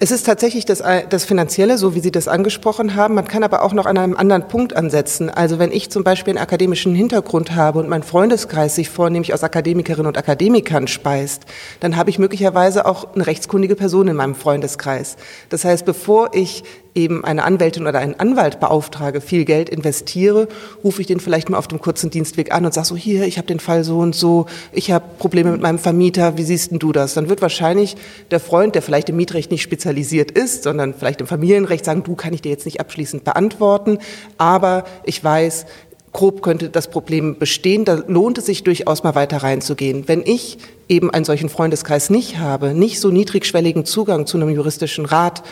Es 0.00 0.10
ist 0.10 0.24
tatsächlich 0.24 0.64
das, 0.64 0.80
äh, 0.80 1.04
das 1.08 1.24
Finanzielle, 1.24 1.78
so 1.78 1.94
wie 1.94 2.00
Sie 2.00 2.10
das 2.10 2.26
angesprochen 2.26 2.96
haben. 2.96 3.14
Man 3.14 3.28
kann 3.28 3.44
aber 3.44 3.62
auch 3.62 3.72
noch 3.72 3.86
an 3.86 3.96
einem 3.96 4.16
anderen 4.16 4.48
Punkt 4.48 4.74
ansetzen. 4.74 5.30
Also 5.30 5.60
wenn 5.60 5.70
ich 5.70 5.88
zum 5.88 6.02
Beispiel 6.02 6.32
einen 6.32 6.42
akademischen 6.42 6.94
Hintergrund 6.94 7.54
habe 7.54 7.78
und 7.78 7.88
mein 7.88 8.02
Freundeskreis 8.02 8.74
sich 8.74 8.90
vornehmlich 8.90 9.32
aus 9.32 9.44
Akademikerinnen 9.44 10.08
und 10.08 10.18
Akademikern 10.18 10.88
speist, 10.88 11.44
dann 11.78 11.96
habe 11.96 12.10
ich 12.10 12.18
möglicherweise 12.18 12.84
auch 12.84 13.14
eine 13.14 13.26
rechtskundige 13.26 13.76
Person 13.76 14.08
in 14.08 14.16
meinem 14.16 14.34
Freundeskreis. 14.34 15.16
Das 15.48 15.64
heißt, 15.64 15.84
bevor 15.84 16.30
ich 16.34 16.64
eben 16.94 17.24
eine 17.24 17.44
Anwältin 17.44 17.86
oder 17.86 17.98
einen 17.98 18.18
Anwalt 18.18 18.60
beauftrage, 18.60 19.20
viel 19.20 19.44
Geld 19.44 19.68
investiere, 19.68 20.48
rufe 20.84 21.00
ich 21.00 21.06
den 21.06 21.20
vielleicht 21.20 21.48
mal 21.48 21.58
auf 21.58 21.68
dem 21.68 21.80
kurzen 21.80 22.10
Dienstweg 22.10 22.52
an 22.52 22.64
und 22.64 22.74
sage 22.74 22.86
so, 22.86 22.96
hier, 22.96 23.24
ich 23.24 23.38
habe 23.38 23.46
den 23.46 23.60
Fall 23.60 23.84
so 23.84 23.98
und 23.98 24.14
so, 24.14 24.46
ich 24.72 24.90
habe 24.90 25.04
Probleme 25.18 25.52
mit 25.52 25.62
meinem 25.62 25.78
Vermieter, 25.78 26.36
wie 26.36 26.42
siehst 26.42 26.70
denn 26.70 26.78
du 26.78 26.92
das? 26.92 27.14
Dann 27.14 27.28
wird 27.28 27.42
wahrscheinlich 27.42 27.96
der 28.30 28.40
Freund, 28.40 28.74
der 28.74 28.82
vielleicht 28.82 29.08
im 29.08 29.16
Mietrecht 29.16 29.50
nicht 29.50 29.62
spezialisiert 29.62 30.30
ist, 30.30 30.64
sondern 30.64 30.94
vielleicht 30.94 31.20
im 31.20 31.26
Familienrecht 31.26 31.84
sagen, 31.84 32.02
du 32.02 32.14
kann 32.14 32.34
ich 32.34 32.42
dir 32.42 32.50
jetzt 32.50 32.66
nicht 32.66 32.80
abschließend 32.80 33.24
beantworten, 33.24 33.98
aber 34.36 34.84
ich 35.04 35.22
weiß, 35.22 35.66
grob 36.12 36.42
könnte 36.42 36.68
das 36.68 36.88
Problem 36.88 37.38
bestehen, 37.38 37.84
da 37.84 38.02
lohnt 38.06 38.38
es 38.38 38.46
sich 38.46 38.64
durchaus 38.64 39.02
mal 39.02 39.14
weiter 39.14 39.38
reinzugehen. 39.38 40.08
Wenn 40.08 40.22
ich 40.24 40.58
eben 40.88 41.10
einen 41.10 41.24
solchen 41.24 41.48
Freundeskreis 41.48 42.10
nicht 42.10 42.38
habe, 42.38 42.74
nicht 42.74 43.00
so 43.00 43.08
niedrigschwelligen 43.10 43.86
Zugang 43.86 44.26
zu 44.26 44.36
einem 44.36 44.50
juristischen 44.50 45.06
Rat, 45.06 45.42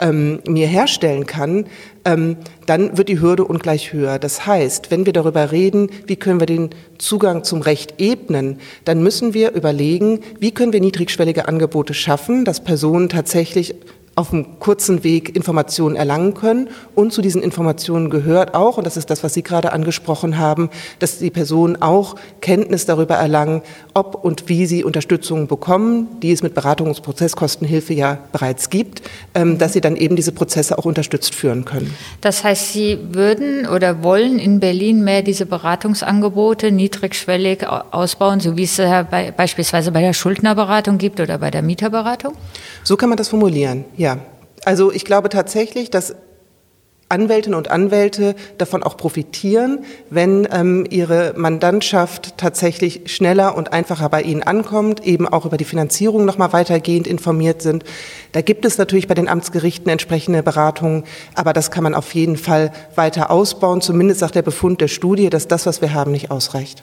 ähm, 0.00 0.40
mir 0.46 0.66
herstellen 0.66 1.26
kann, 1.26 1.66
ähm, 2.04 2.36
dann 2.66 2.96
wird 2.96 3.08
die 3.08 3.20
Hürde 3.20 3.44
ungleich 3.44 3.92
höher. 3.92 4.18
Das 4.18 4.46
heißt, 4.46 4.90
wenn 4.90 5.06
wir 5.06 5.12
darüber 5.12 5.52
reden, 5.52 5.90
wie 6.06 6.16
können 6.16 6.40
wir 6.40 6.46
den 6.46 6.70
Zugang 6.98 7.44
zum 7.44 7.62
Recht 7.62 7.94
ebnen, 7.98 8.58
dann 8.84 9.02
müssen 9.02 9.34
wir 9.34 9.52
überlegen, 9.52 10.20
wie 10.38 10.52
können 10.52 10.72
wir 10.72 10.80
niedrigschwellige 10.80 11.48
Angebote 11.48 11.94
schaffen, 11.94 12.44
dass 12.44 12.62
Personen 12.62 13.08
tatsächlich 13.08 13.74
auf 14.16 14.32
einem 14.32 14.58
kurzen 14.60 15.04
Weg 15.04 15.34
Informationen 15.34 15.96
erlangen 15.96 16.34
können. 16.34 16.68
Und 16.94 17.12
zu 17.12 17.22
diesen 17.22 17.42
Informationen 17.42 18.10
gehört 18.10 18.54
auch, 18.54 18.78
und 18.78 18.84
das 18.84 18.96
ist 18.96 19.10
das, 19.10 19.24
was 19.24 19.34
Sie 19.34 19.42
gerade 19.42 19.72
angesprochen 19.72 20.38
haben, 20.38 20.70
dass 20.98 21.18
die 21.18 21.30
Personen 21.30 21.80
auch 21.82 22.16
Kenntnis 22.40 22.86
darüber 22.86 23.14
erlangen, 23.14 23.62
ob 23.94 24.24
und 24.24 24.48
wie 24.48 24.66
sie 24.66 24.84
Unterstützung 24.84 25.46
bekommen, 25.46 26.08
die 26.20 26.32
es 26.32 26.42
mit 26.42 26.54
Beratung 26.54 26.88
und 26.88 27.02
Prozesskostenhilfe 27.02 27.94
ja 27.94 28.18
bereits 28.32 28.70
gibt, 28.70 29.02
ähm, 29.34 29.58
dass 29.58 29.72
sie 29.72 29.80
dann 29.80 29.96
eben 29.96 30.16
diese 30.16 30.32
Prozesse 30.32 30.78
auch 30.78 30.84
unterstützt 30.84 31.34
führen 31.34 31.64
können. 31.64 31.94
Das 32.20 32.44
heißt, 32.44 32.72
Sie 32.72 32.98
würden 33.12 33.66
oder 33.66 34.02
wollen 34.02 34.38
in 34.38 34.60
Berlin 34.60 35.04
mehr 35.04 35.22
diese 35.22 35.46
Beratungsangebote 35.46 36.70
niedrigschwellig 36.72 37.66
ausbauen, 37.68 38.40
so 38.40 38.56
wie 38.56 38.64
es 38.64 38.76
ja 38.76 39.02
bei, 39.02 39.30
beispielsweise 39.30 39.92
bei 39.92 40.00
der 40.00 40.12
Schuldnerberatung 40.12 40.98
gibt 40.98 41.20
oder 41.20 41.38
bei 41.38 41.50
der 41.50 41.62
Mieterberatung? 41.62 42.34
So 42.82 42.96
kann 42.96 43.08
man 43.08 43.18
das 43.18 43.28
formulieren, 43.28 43.84
ja. 43.96 44.03
Ja, 44.04 44.18
also 44.66 44.92
ich 44.92 45.06
glaube 45.06 45.30
tatsächlich, 45.30 45.88
dass 45.88 46.14
Anwältinnen 47.08 47.56
und 47.56 47.70
Anwälte 47.70 48.34
davon 48.58 48.82
auch 48.82 48.98
profitieren, 48.98 49.78
wenn 50.10 50.46
ähm, 50.52 50.86
ihre 50.90 51.32
Mandantschaft 51.38 52.36
tatsächlich 52.36 53.10
schneller 53.10 53.56
und 53.56 53.72
einfacher 53.72 54.10
bei 54.10 54.20
ihnen 54.20 54.42
ankommt, 54.42 55.06
eben 55.06 55.26
auch 55.26 55.46
über 55.46 55.56
die 55.56 55.64
Finanzierung 55.64 56.26
noch 56.26 56.36
mal 56.36 56.52
weitergehend 56.52 57.06
informiert 57.06 57.62
sind. 57.62 57.82
Da 58.32 58.42
gibt 58.42 58.66
es 58.66 58.76
natürlich 58.76 59.08
bei 59.08 59.14
den 59.14 59.26
Amtsgerichten 59.26 59.90
entsprechende 59.90 60.42
Beratungen, 60.42 61.04
aber 61.34 61.54
das 61.54 61.70
kann 61.70 61.82
man 61.82 61.94
auf 61.94 62.14
jeden 62.14 62.36
Fall 62.36 62.72
weiter 62.96 63.30
ausbauen. 63.30 63.80
Zumindest 63.80 64.20
sagt 64.20 64.34
der 64.34 64.42
Befund 64.42 64.82
der 64.82 64.88
Studie, 64.88 65.30
dass 65.30 65.48
das, 65.48 65.64
was 65.64 65.80
wir 65.80 65.94
haben, 65.94 66.10
nicht 66.10 66.30
ausreicht. 66.30 66.82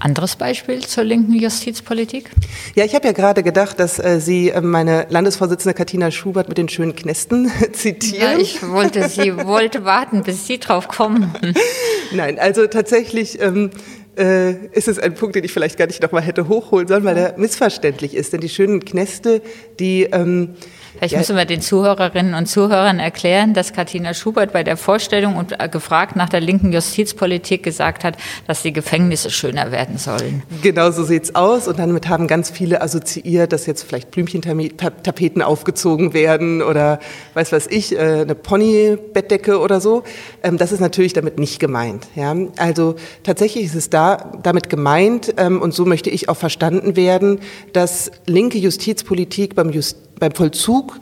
Anderes 0.00 0.36
Beispiel 0.36 0.80
zur 0.80 1.04
linken 1.04 1.34
Justizpolitik? 1.34 2.30
Ja, 2.76 2.84
ich 2.84 2.94
habe 2.94 3.06
ja 3.06 3.12
gerade 3.12 3.42
gedacht, 3.42 3.80
dass 3.80 3.98
äh, 3.98 4.20
Sie 4.20 4.50
äh, 4.50 4.60
meine 4.60 5.06
Landesvorsitzende 5.08 5.74
Katina 5.74 6.10
Schubert 6.10 6.48
mit 6.48 6.58
den 6.58 6.68
schönen 6.68 6.94
Knästen 6.94 7.50
zitieren. 7.72 8.32
Ja, 8.32 8.38
ich 8.38 8.62
wollte 8.62 9.08
Sie 9.08 9.36
wollte 9.36 9.84
warten, 9.84 10.22
bis 10.22 10.46
Sie 10.46 10.58
drauf 10.58 10.88
kommen. 10.88 11.34
Nein, 12.12 12.38
also 12.38 12.66
tatsächlich 12.66 13.40
ähm, 13.40 13.70
äh, 14.16 14.66
ist 14.72 14.88
es 14.88 14.98
ein 14.98 15.14
Punkt, 15.14 15.36
den 15.36 15.44
ich 15.44 15.52
vielleicht 15.52 15.78
gar 15.78 15.86
nicht 15.86 16.02
noch 16.02 16.12
mal 16.12 16.22
hätte 16.22 16.48
hochholen 16.48 16.86
sollen, 16.88 17.04
weil 17.04 17.16
er 17.16 17.38
missverständlich 17.38 18.14
ist. 18.14 18.32
Denn 18.32 18.40
die 18.40 18.48
schönen 18.48 18.84
Knäste, 18.84 19.42
die 19.78 20.04
ähm, 20.04 20.54
Vielleicht 20.96 21.12
ja. 21.12 21.18
müssen 21.18 21.36
wir 21.36 21.44
den 21.44 21.60
Zuhörerinnen 21.60 22.34
und 22.34 22.46
Zuhörern 22.46 22.98
erklären, 22.98 23.54
dass 23.54 23.72
Katina 23.72 24.14
Schubert 24.14 24.52
bei 24.52 24.64
der 24.64 24.76
Vorstellung 24.76 25.36
und 25.36 25.58
äh, 25.60 25.68
gefragt 25.68 26.16
nach 26.16 26.28
der 26.28 26.40
linken 26.40 26.72
Justizpolitik 26.72 27.62
gesagt 27.62 28.04
hat, 28.04 28.16
dass 28.46 28.62
die 28.62 28.72
Gefängnisse 28.72 29.30
schöner 29.30 29.70
werden 29.70 29.98
sollen. 29.98 30.42
Genau 30.62 30.90
so 30.90 31.04
sieht's 31.04 31.34
aus. 31.34 31.68
Und 31.68 31.78
damit 31.78 32.08
haben 32.08 32.26
ganz 32.26 32.50
viele 32.50 32.82
assoziiert, 32.82 33.52
dass 33.52 33.66
jetzt 33.66 33.82
vielleicht 33.82 34.10
Blümchentapeten 34.10 35.42
aufgezogen 35.42 36.14
werden 36.14 36.62
oder 36.62 36.98
weiß 37.34 37.52
was 37.52 37.66
ich, 37.66 37.94
äh, 37.94 38.22
eine 38.22 38.34
Ponybettdecke 38.34 39.58
oder 39.58 39.80
so. 39.80 40.04
Ähm, 40.42 40.58
das 40.58 40.72
ist 40.72 40.80
natürlich 40.80 41.12
damit 41.12 41.38
nicht 41.38 41.60
gemeint. 41.60 42.06
Ja? 42.14 42.34
Also 42.56 42.96
tatsächlich 43.22 43.64
ist 43.64 43.74
es 43.74 43.90
da 43.90 44.32
damit 44.42 44.68
gemeint, 44.68 45.34
ähm, 45.36 45.60
und 45.60 45.74
so 45.74 45.84
möchte 45.84 46.10
ich 46.10 46.28
auch 46.28 46.36
verstanden 46.36 46.96
werden, 46.96 47.40
dass 47.72 48.10
linke 48.26 48.58
Justizpolitik 48.58 49.54
beim 49.54 49.70
Just 49.70 50.07
beim 50.18 50.32
Vollzug 50.32 50.98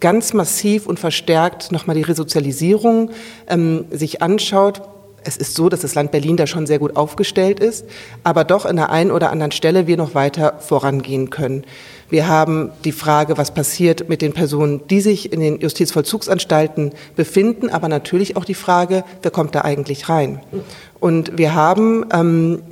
ganz 0.00 0.32
massiv 0.32 0.86
und 0.86 0.98
verstärkt 0.98 1.70
nochmal 1.70 1.96
die 1.96 2.02
Resozialisierung 2.02 3.10
ähm, 3.48 3.84
sich 3.90 4.22
anschaut. 4.22 4.82
Es 5.22 5.36
ist 5.36 5.54
so, 5.54 5.68
dass 5.68 5.80
das 5.80 5.94
Land 5.94 6.12
Berlin 6.12 6.36
da 6.36 6.46
schon 6.46 6.66
sehr 6.66 6.78
gut 6.78 6.96
aufgestellt 6.96 7.58
ist, 7.58 7.84
aber 8.22 8.44
doch 8.44 8.64
in 8.64 8.76
der 8.76 8.90
einen 8.90 9.10
oder 9.10 9.30
anderen 9.30 9.52
Stelle 9.52 9.86
wir 9.86 9.96
noch 9.96 10.14
weiter 10.14 10.54
vorangehen 10.60 11.30
können. 11.30 11.64
Wir 12.08 12.28
haben 12.28 12.70
die 12.84 12.92
Frage, 12.92 13.36
was 13.36 13.52
passiert 13.52 14.08
mit 14.08 14.22
den 14.22 14.32
Personen, 14.32 14.86
die 14.88 15.00
sich 15.00 15.32
in 15.32 15.40
den 15.40 15.58
Justizvollzugsanstalten 15.58 16.92
befinden, 17.16 17.68
aber 17.70 17.88
natürlich 17.88 18.36
auch 18.36 18.44
die 18.44 18.54
Frage, 18.54 19.02
wer 19.22 19.32
kommt 19.32 19.56
da 19.56 19.62
eigentlich 19.62 20.08
rein? 20.08 20.40
Und 21.00 21.36
wir 21.36 21.54
haben 21.54 22.06
ähm, 22.12 22.62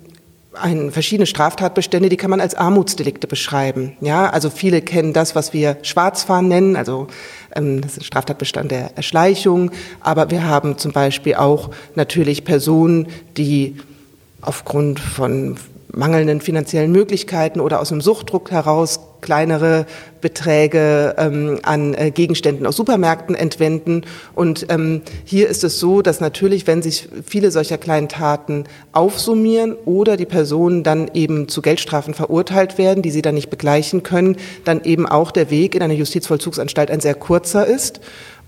ein, 0.55 0.91
verschiedene 0.91 1.27
Straftatbestände, 1.27 2.09
die 2.09 2.17
kann 2.17 2.31
man 2.31 2.41
als 2.41 2.55
Armutsdelikte 2.55 3.27
beschreiben. 3.27 3.97
Ja, 4.01 4.31
also 4.31 4.51
viele 4.51 4.83
kennen 4.83 5.13
das, 5.13 5.35
was 5.35 5.53
wir 5.53 5.77
Schwarzfahren 5.83 6.49
nennen, 6.49 6.77
also 6.77 7.09
ähm, 7.55 7.81
das 7.81 7.97
ist 7.97 8.07
Straftatbestand 8.07 8.71
der 8.71 8.97
Erschleichung. 8.97 9.71
Aber 10.01 10.31
wir 10.31 10.45
haben 10.45 10.79
zum 10.79 10.93
Beispiel 10.93 11.35
auch 11.35 11.71
natürlich 11.95 12.45
Personen, 12.45 13.09
die 13.37 13.77
aufgrund 14.41 15.01
von 15.01 15.57
mangelnden 15.97 16.41
finanziellen 16.41 16.93
Möglichkeiten 16.93 17.61
oder 17.61 17.81
aus 17.81 17.93
einem 17.93 18.01
Suchtdruck 18.01 18.51
heraus 18.51 19.01
kleinere 19.25 19.87
Beträge 20.21 21.15
ähm, 21.17 21.59
an 21.63 21.95
äh, 21.95 22.11
Gegenständen 22.11 22.67
aus 22.67 22.77
Supermärkten 22.77 23.35
entwenden. 23.35 24.03
Und 24.35 24.67
ähm, 24.69 25.01
hier 25.25 25.49
ist 25.49 25.65
es 25.65 25.81
so, 25.81 26.03
dass 26.03 26.21
natürlich, 26.21 26.67
wenn 26.67 26.83
sich 26.83 27.09
viele 27.27 27.51
solcher 27.51 27.79
kleinen 27.79 28.09
Taten 28.09 28.65
aufsummieren 28.93 29.77
oder 29.87 30.19
die 30.19 30.27
Personen 30.27 30.83
dann 30.83 31.11
eben 31.15 31.49
zu 31.49 31.63
Geldstrafen 31.63 32.13
verurteilt 32.13 32.77
werden, 32.77 33.03
die 33.03 33.11
sie 33.11 33.23
dann 33.23 33.35
nicht 33.35 33.49
begleichen 33.49 34.03
können, 34.03 34.37
dann 34.65 34.85
eben 34.85 35.07
auch 35.07 35.31
der 35.31 35.51
Weg 35.51 35.75
in 35.75 35.83
eine 35.83 35.95
Justizvollzugsanstalt 35.95 36.91
ein 36.91 37.01
sehr 37.01 37.15
kurzer 37.15 37.67
ist. 37.67 38.01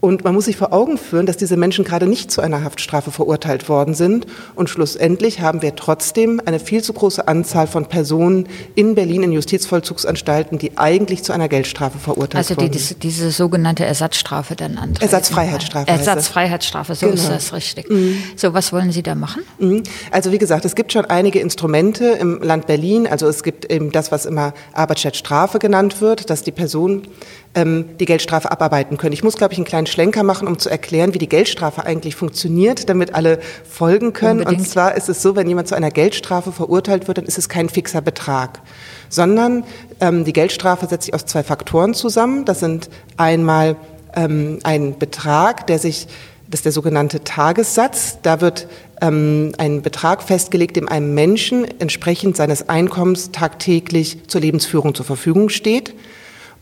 Und 0.07 0.23
man 0.23 0.35
muss 0.35 0.45
sich 0.45 0.57
vor 0.57 0.73
Augen 0.73 0.99
führen, 0.99 1.27
dass 1.27 1.37
diese 1.37 1.57
Menschen 1.57 1.85
gerade 1.85 2.07
nicht 2.07 2.31
zu 2.31 2.41
einer 2.41 2.63
Haftstrafe 2.63 3.11
verurteilt 3.11 3.69
worden 3.69 3.93
sind. 3.93 4.25
Und 4.55 4.71
schlussendlich 4.71 5.41
haben 5.41 5.63
wir 5.63 5.75
trotzdem 5.75 6.41
eine 6.47 6.61
viel 6.61 6.81
zu 6.81 6.93
große 6.93 7.27
Anzahl 7.27 7.67
von 7.67 7.87
Personen 7.87 8.49
in 8.77 8.95
Berlin 8.95 9.25
in 9.25 9.33
Justizvollzugsanstalten, 9.33 10.59
die 10.59 10.79
eigentlich 10.79 11.25
zu 11.25 11.33
einer 11.33 11.49
Geldstrafe 11.49 11.99
verurteilt 11.99 12.37
also 12.37 12.57
wurden. 12.57 12.73
Also 12.73 12.95
die, 12.95 13.01
diese 13.01 13.33
sogenannte 13.33 13.85
Ersatzstrafe 13.85 14.55
dann 14.55 14.79
antreten. 14.79 15.03
Ersatzfreiheitsstrafe. 15.03 15.89
Ersatzfreiheitsstrafe, 15.89 16.95
so 16.95 17.07
genau. 17.07 17.21
ist 17.21 17.29
das 17.29 17.53
richtig. 17.53 17.91
Mhm. 17.91 18.23
So, 18.37 18.55
was 18.55 18.73
wollen 18.73 18.93
Sie 18.93 19.03
da 19.03 19.17
machen? 19.17 19.43
Mhm. 19.59 19.83
Also 20.13 20.31
wie 20.31 20.39
gesagt, 20.39 20.65
es 20.65 20.77
gibt 20.77 20.93
schon 20.93 21.07
einige 21.07 21.41
Instrumente 21.41 22.05
im 22.11 22.41
Land 22.43 22.69
Berlin. 22.69 23.09
Also 23.09 23.27
es 23.27 23.43
gibt 23.43 23.73
eben 23.73 23.91
das, 23.91 24.13
was 24.13 24.25
immer 24.25 24.55
Arbeitsstattstrafe 24.73 25.59
genannt 25.59 26.01
wird, 26.01 26.31
dass 26.31 26.45
die 26.45 26.53
Person 26.53 27.09
ähm, 27.57 27.97
die 27.99 28.05
Geldstrafe 28.05 28.53
abarbeiten 28.53 28.99
können. 28.99 29.15
Ich 29.15 29.25
muss, 29.25 29.37
glaube 29.37 29.55
ich, 29.55 29.59
einen 29.59 29.65
kleinen 29.65 29.87
Schlenker 29.87 30.23
machen, 30.23 30.47
um 30.47 30.59
zu 30.59 30.69
erklären, 30.69 31.15
wie 31.15 31.19
die 31.19 31.29
Geldstrafe 31.29 31.85
eigentlich 31.85 32.15
funktioniert, 32.15 32.89
damit 32.89 33.15
alle 33.15 33.41
folgen 33.69 34.13
können. 34.13 34.41
Unbedingt. 34.41 34.61
Und 34.61 34.69
zwar 34.69 34.95
ist 34.95 35.09
es 35.09 35.23
so, 35.23 35.35
wenn 35.35 35.49
jemand 35.49 35.67
zu 35.67 35.75
einer 35.75 35.91
Geldstrafe 35.91 36.53
verurteilt 36.53 37.09
wird, 37.09 37.19
dann 37.19 37.25
ist 37.25 37.39
es 37.39 37.49
kein 37.49 37.69
fixer 37.69 38.03
Betrag, 38.03 38.61
sondern 39.09 39.65
ähm, 40.01 40.25
die 40.25 40.35
Geldstrafe 40.35 40.87
setzt 40.87 41.07
sich 41.07 41.15
aus 41.15 41.25
zwei 41.25 41.43
Faktoren 41.43 41.95
zusammen. 41.95 42.45
Das 42.45 42.61
sind 42.61 42.91
einmal 43.17 43.77
ähm, 44.15 44.59
ein 44.63 44.99
Betrag, 44.99 45.67
der 45.67 45.79
sich 45.79 46.07
das 46.49 46.61
ist 46.61 46.65
der 46.65 46.73
sogenannte 46.73 47.25
Tagessatz. 47.25 48.19
Da 48.23 48.41
wird 48.41 48.69
ähm, 49.01 49.53
ein 49.59 49.83
Betrag 49.83 50.23
festgelegt, 50.23 50.77
dem 50.77 50.89
einem 50.89 51.13
Menschen 51.13 51.67
entsprechend 51.81 52.37
seines 52.37 52.69
Einkommens 52.69 53.33
tagtäglich 53.33 54.29
zur 54.29 54.43
Lebensführung 54.43 54.95
zur 54.95 55.05
Verfügung 55.05 55.49
steht. 55.49 55.93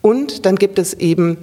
Und 0.05 0.45
dann 0.45 0.57
gibt 0.57 0.79
es 0.79 0.93
eben 0.93 1.39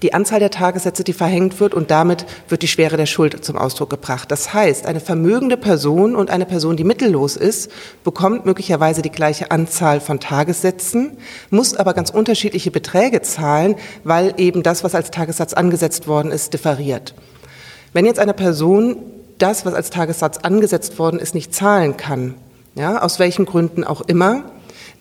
die 0.00 0.14
Anzahl 0.14 0.40
der 0.40 0.50
Tagessätze, 0.50 1.04
die 1.04 1.12
verhängt 1.12 1.60
wird 1.60 1.74
und 1.74 1.90
damit 1.90 2.24
wird 2.48 2.62
die 2.62 2.68
Schwere 2.68 2.96
der 2.96 3.04
Schuld 3.04 3.44
zum 3.44 3.58
Ausdruck 3.58 3.90
gebracht. 3.90 4.30
Das 4.30 4.54
heißt, 4.54 4.86
eine 4.86 4.98
vermögende 4.98 5.58
Person 5.58 6.16
und 6.16 6.30
eine 6.30 6.46
Person, 6.46 6.78
die 6.78 6.84
mittellos 6.84 7.36
ist, 7.36 7.70
bekommt 8.02 8.46
möglicherweise 8.46 9.02
die 9.02 9.10
gleiche 9.10 9.50
Anzahl 9.50 10.00
von 10.00 10.20
Tagessätzen, 10.20 11.18
muss 11.50 11.76
aber 11.76 11.92
ganz 11.92 12.08
unterschiedliche 12.08 12.70
Beträge 12.70 13.20
zahlen, 13.20 13.74
weil 14.04 14.32
eben 14.38 14.62
das, 14.62 14.84
was 14.84 14.94
als 14.94 15.10
Tagessatz 15.10 15.52
angesetzt 15.52 16.08
worden 16.08 16.32
ist, 16.32 16.54
differiert. 16.54 17.14
Wenn 17.92 18.06
jetzt 18.06 18.20
eine 18.20 18.32
Person 18.32 18.96
das, 19.36 19.66
was 19.66 19.74
als 19.74 19.90
Tagessatz 19.90 20.38
angesetzt 20.38 20.98
worden 20.98 21.20
ist, 21.20 21.34
nicht 21.34 21.54
zahlen 21.54 21.98
kann, 21.98 22.36
ja, 22.74 23.02
aus 23.02 23.18
welchen 23.18 23.44
Gründen 23.44 23.84
auch 23.84 24.00
immer, 24.00 24.44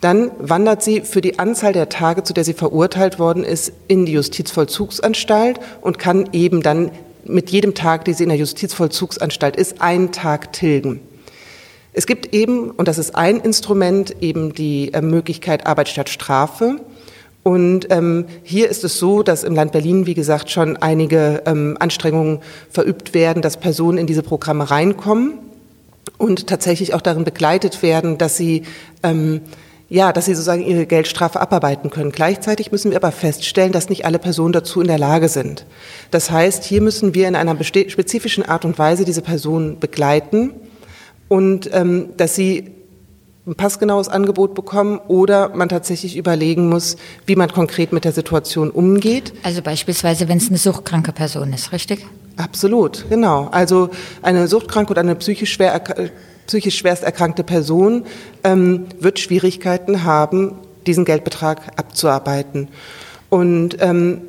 dann 0.01 0.31
wandert 0.39 0.83
sie 0.83 1.01
für 1.01 1.21
die 1.21 1.39
Anzahl 1.39 1.73
der 1.73 1.87
Tage, 1.87 2.23
zu 2.23 2.33
der 2.33 2.43
sie 2.43 2.53
verurteilt 2.53 3.19
worden 3.19 3.43
ist, 3.43 3.71
in 3.87 4.05
die 4.05 4.13
Justizvollzugsanstalt 4.13 5.59
und 5.81 5.99
kann 5.99 6.29
eben 6.33 6.63
dann 6.63 6.91
mit 7.23 7.51
jedem 7.51 7.75
Tag, 7.75 8.05
den 8.05 8.15
sie 8.15 8.23
in 8.23 8.29
der 8.29 8.37
Justizvollzugsanstalt 8.39 9.55
ist, 9.55 9.79
einen 9.79 10.11
Tag 10.11 10.53
tilgen. 10.53 11.01
Es 11.93 12.07
gibt 12.07 12.33
eben, 12.33 12.71
und 12.71 12.87
das 12.87 12.97
ist 12.97 13.15
ein 13.15 13.39
Instrument, 13.39 14.15
eben 14.21 14.53
die 14.53 14.93
äh, 14.93 15.01
Möglichkeit 15.01 15.67
Arbeit 15.67 15.89
statt 15.89 16.09
Strafe. 16.09 16.77
Und 17.43 17.91
ähm, 17.91 18.25
hier 18.43 18.69
ist 18.69 18.83
es 18.83 18.97
so, 18.97 19.23
dass 19.23 19.43
im 19.43 19.55
Land 19.55 19.71
Berlin, 19.71 20.05
wie 20.05 20.13
gesagt, 20.13 20.49
schon 20.49 20.77
einige 20.77 21.43
ähm, 21.45 21.75
Anstrengungen 21.79 22.39
verübt 22.69 23.13
werden, 23.13 23.41
dass 23.41 23.57
Personen 23.57 23.97
in 23.97 24.07
diese 24.07 24.23
Programme 24.23 24.71
reinkommen 24.71 25.33
und 26.17 26.47
tatsächlich 26.47 26.93
auch 26.93 27.01
darin 27.01 27.23
begleitet 27.23 27.81
werden, 27.83 28.17
dass 28.17 28.37
sie 28.37 28.63
ähm, 29.03 29.41
ja, 29.91 30.13
dass 30.13 30.23
sie 30.23 30.33
sozusagen 30.33 30.65
ihre 30.65 30.85
Geldstrafe 30.85 31.41
abarbeiten 31.41 31.89
können. 31.89 32.13
Gleichzeitig 32.13 32.71
müssen 32.71 32.91
wir 32.91 32.97
aber 32.97 33.11
feststellen, 33.11 33.73
dass 33.73 33.89
nicht 33.89 34.05
alle 34.05 34.19
Personen 34.19 34.53
dazu 34.53 34.79
in 34.79 34.87
der 34.87 34.97
Lage 34.97 35.27
sind. 35.27 35.65
Das 36.11 36.31
heißt, 36.31 36.63
hier 36.63 36.81
müssen 36.81 37.13
wir 37.13 37.27
in 37.27 37.35
einer 37.35 37.61
spezifischen 37.61 38.47
Art 38.47 38.63
und 38.63 38.79
Weise 38.79 39.03
diese 39.03 39.21
Personen 39.21 39.79
begleiten 39.79 40.53
und 41.27 41.69
ähm, 41.73 42.11
dass 42.15 42.35
sie 42.35 42.71
ein 43.45 43.55
passgenaues 43.55 44.07
Angebot 44.07 44.55
bekommen 44.55 44.97
oder 45.09 45.49
man 45.49 45.67
tatsächlich 45.67 46.15
überlegen 46.15 46.69
muss, 46.69 46.95
wie 47.25 47.35
man 47.35 47.51
konkret 47.51 47.91
mit 47.91 48.05
der 48.05 48.13
Situation 48.13 48.71
umgeht. 48.71 49.33
Also 49.43 49.61
beispielsweise, 49.61 50.29
wenn 50.29 50.37
es 50.37 50.47
eine 50.47 50.57
suchtkranke 50.57 51.11
Person 51.11 51.51
ist, 51.51 51.73
richtig? 51.73 52.05
Absolut, 52.37 53.09
genau. 53.09 53.49
Also 53.51 53.89
eine 54.21 54.47
suchtkranke 54.47 54.91
oder 54.91 55.01
eine 55.01 55.15
psychisch 55.15 55.51
schwer 55.51 55.73
psychisch 56.47 56.77
schwerst 56.77 57.03
erkrankte 57.03 57.43
Person 57.43 58.05
ähm, 58.43 58.85
wird 58.99 59.19
Schwierigkeiten 59.19 60.03
haben, 60.03 60.53
diesen 60.85 61.05
Geldbetrag 61.05 61.61
abzuarbeiten. 61.77 62.67
Und 63.29 63.77
ähm, 63.79 64.21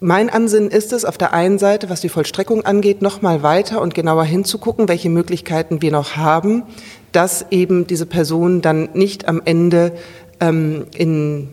mein 0.00 0.28
Ansinnen 0.28 0.70
ist 0.70 0.92
es, 0.92 1.04
auf 1.04 1.16
der 1.16 1.32
einen 1.32 1.58
Seite, 1.58 1.88
was 1.88 2.00
die 2.00 2.08
Vollstreckung 2.08 2.64
angeht, 2.64 3.00
noch 3.00 3.22
mal 3.22 3.42
weiter 3.42 3.80
und 3.80 3.94
genauer 3.94 4.24
hinzugucken, 4.24 4.88
welche 4.88 5.08
Möglichkeiten 5.08 5.80
wir 5.80 5.90
noch 5.90 6.16
haben, 6.16 6.64
dass 7.12 7.46
eben 7.50 7.86
diese 7.86 8.04
Personen 8.04 8.60
dann 8.60 8.90
nicht 8.92 9.26
am 9.26 9.40
Ende 9.44 9.92
ähm, 10.40 10.86
in, 10.94 11.48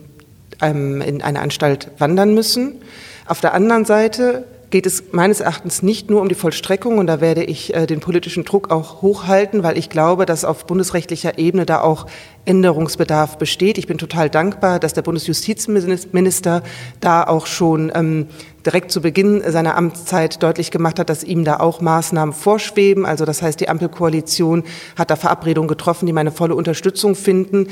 ähm, 0.60 1.00
in 1.00 1.22
eine 1.22 1.40
Anstalt 1.40 1.90
wandern 1.98 2.34
müssen. 2.34 2.82
Auf 3.26 3.40
der 3.40 3.54
anderen 3.54 3.86
Seite 3.86 4.44
geht 4.74 4.86
es 4.86 5.12
meines 5.12 5.38
Erachtens 5.38 5.84
nicht 5.84 6.10
nur 6.10 6.20
um 6.20 6.28
die 6.28 6.34
Vollstreckung 6.34 6.98
und 6.98 7.06
da 7.06 7.20
werde 7.20 7.44
ich 7.44 7.72
äh, 7.74 7.86
den 7.86 8.00
politischen 8.00 8.42
Druck 8.42 8.72
auch 8.72 9.02
hochhalten, 9.02 9.62
weil 9.62 9.78
ich 9.78 9.88
glaube, 9.88 10.26
dass 10.26 10.44
auf 10.44 10.66
bundesrechtlicher 10.66 11.38
Ebene 11.38 11.64
da 11.64 11.80
auch 11.80 12.06
Änderungsbedarf 12.44 13.38
besteht. 13.38 13.78
Ich 13.78 13.86
bin 13.86 13.98
total 13.98 14.30
dankbar, 14.30 14.80
dass 14.80 14.92
der 14.92 15.02
Bundesjustizminister 15.02 16.64
da 16.98 17.22
auch 17.22 17.46
schon 17.46 17.92
ähm, 17.94 18.26
direkt 18.66 18.90
zu 18.90 19.00
Beginn 19.00 19.44
seiner 19.46 19.76
Amtszeit 19.76 20.42
deutlich 20.42 20.72
gemacht 20.72 20.98
hat, 20.98 21.08
dass 21.08 21.22
ihm 21.22 21.44
da 21.44 21.60
auch 21.60 21.80
Maßnahmen 21.80 22.34
vorschweben. 22.34 23.06
Also 23.06 23.24
das 23.24 23.42
heißt, 23.42 23.60
die 23.60 23.68
Ampelkoalition 23.68 24.64
hat 24.96 25.08
da 25.08 25.14
Verabredungen 25.14 25.68
getroffen, 25.68 26.06
die 26.06 26.12
meine 26.12 26.32
volle 26.32 26.56
Unterstützung 26.56 27.14
finden. 27.14 27.68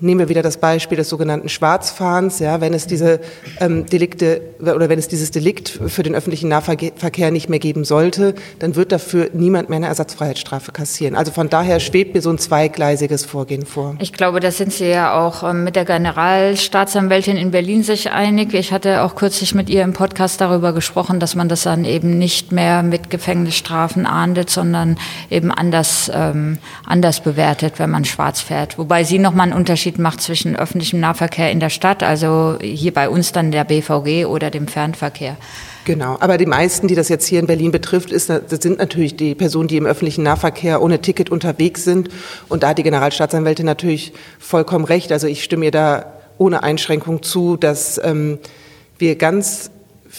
Nehmen 0.00 0.20
wir 0.20 0.28
wieder 0.28 0.42
das 0.42 0.58
Beispiel 0.58 0.96
des 0.96 1.08
sogenannten 1.08 1.48
Schwarzfahrens. 1.48 2.38
Ja, 2.38 2.60
wenn 2.60 2.72
es 2.72 2.86
diese 2.86 3.18
ähm, 3.58 3.84
Delikte 3.86 4.40
oder 4.60 4.88
wenn 4.88 4.98
es 4.98 5.08
dieses 5.08 5.32
Delikt 5.32 5.68
für 5.68 6.04
den 6.04 6.14
öffentlichen 6.14 6.48
Nahverkehr 6.48 7.32
nicht 7.32 7.48
mehr 7.48 7.58
geben 7.58 7.84
sollte, 7.84 8.36
dann 8.60 8.76
wird 8.76 8.92
dafür 8.92 9.30
niemand 9.32 9.70
mehr 9.70 9.78
eine 9.78 9.88
Ersatzfreiheitsstrafe 9.88 10.70
kassieren. 10.70 11.16
Also 11.16 11.32
von 11.32 11.48
daher 11.48 11.80
schwebt 11.80 12.14
mir 12.14 12.22
so 12.22 12.30
ein 12.30 12.38
zweigleisiges 12.38 13.24
Vorgehen 13.24 13.66
vor. 13.66 13.96
Ich 13.98 14.12
glaube, 14.12 14.38
da 14.38 14.52
sind 14.52 14.72
Sie 14.72 14.86
ja 14.86 15.18
auch 15.18 15.42
ähm, 15.42 15.64
mit 15.64 15.74
der 15.74 15.84
Generalstaatsanwältin 15.84 17.36
in 17.36 17.50
Berlin 17.50 17.82
sich 17.82 18.12
einig. 18.12 18.54
Ich 18.54 18.70
hatte 18.72 19.02
auch 19.02 19.16
kürzlich 19.16 19.52
mit 19.56 19.68
ihr 19.68 19.82
im 19.82 19.94
Podcast 19.94 20.40
darüber 20.40 20.72
gesprochen, 20.72 21.18
dass 21.18 21.34
man 21.34 21.48
das 21.48 21.64
dann 21.64 21.84
eben 21.84 22.18
nicht 22.18 22.52
mehr 22.52 22.84
mit 22.84 23.10
Gefängnisstrafen 23.10 24.06
ahndet, 24.06 24.48
sondern 24.48 24.96
eben 25.28 25.50
anders, 25.50 26.08
ähm, 26.14 26.58
anders 26.86 27.18
bewertet, 27.18 27.80
wenn 27.80 27.90
man 27.90 28.04
schwarz 28.04 28.40
fährt. 28.40 28.78
Wobei 28.78 29.02
sie 29.02 29.18
nochmal 29.18 29.48
einen 29.48 29.56
Unterschied 29.56 29.87
Unterschied 29.88 29.98
macht 29.98 30.20
zwischen 30.20 30.56
öffentlichem 30.56 31.00
Nahverkehr 31.00 31.50
in 31.50 31.60
der 31.60 31.70
Stadt, 31.70 32.02
also 32.02 32.58
hier 32.60 32.92
bei 32.92 33.08
uns 33.08 33.32
dann 33.32 33.50
der 33.50 33.64
BVG 33.64 34.26
oder 34.26 34.50
dem 34.50 34.68
Fernverkehr. 34.68 35.36
Genau, 35.84 36.18
aber 36.20 36.36
die 36.36 36.46
meisten, 36.46 36.88
die 36.88 36.94
das 36.94 37.08
jetzt 37.08 37.26
hier 37.26 37.40
in 37.40 37.46
Berlin 37.46 37.72
betrifft, 37.72 38.10
ist, 38.10 38.28
das 38.28 38.44
sind 38.60 38.78
natürlich 38.78 39.16
die 39.16 39.34
Personen, 39.34 39.68
die 39.68 39.78
im 39.78 39.86
öffentlichen 39.86 40.22
Nahverkehr 40.22 40.82
ohne 40.82 41.00
Ticket 41.00 41.30
unterwegs 41.30 41.84
sind. 41.84 42.10
Und 42.48 42.62
da 42.62 42.68
hat 42.68 42.78
die 42.78 42.82
Generalstaatsanwältin 42.82 43.64
natürlich 43.64 44.12
vollkommen 44.38 44.84
recht. 44.84 45.10
Also 45.12 45.26
ich 45.26 45.42
stimme 45.42 45.64
ihr 45.64 45.70
da 45.70 46.12
ohne 46.36 46.62
Einschränkung 46.62 47.22
zu, 47.22 47.56
dass 47.56 47.98
ähm, 48.04 48.38
wir 48.98 49.16
ganz 49.16 49.70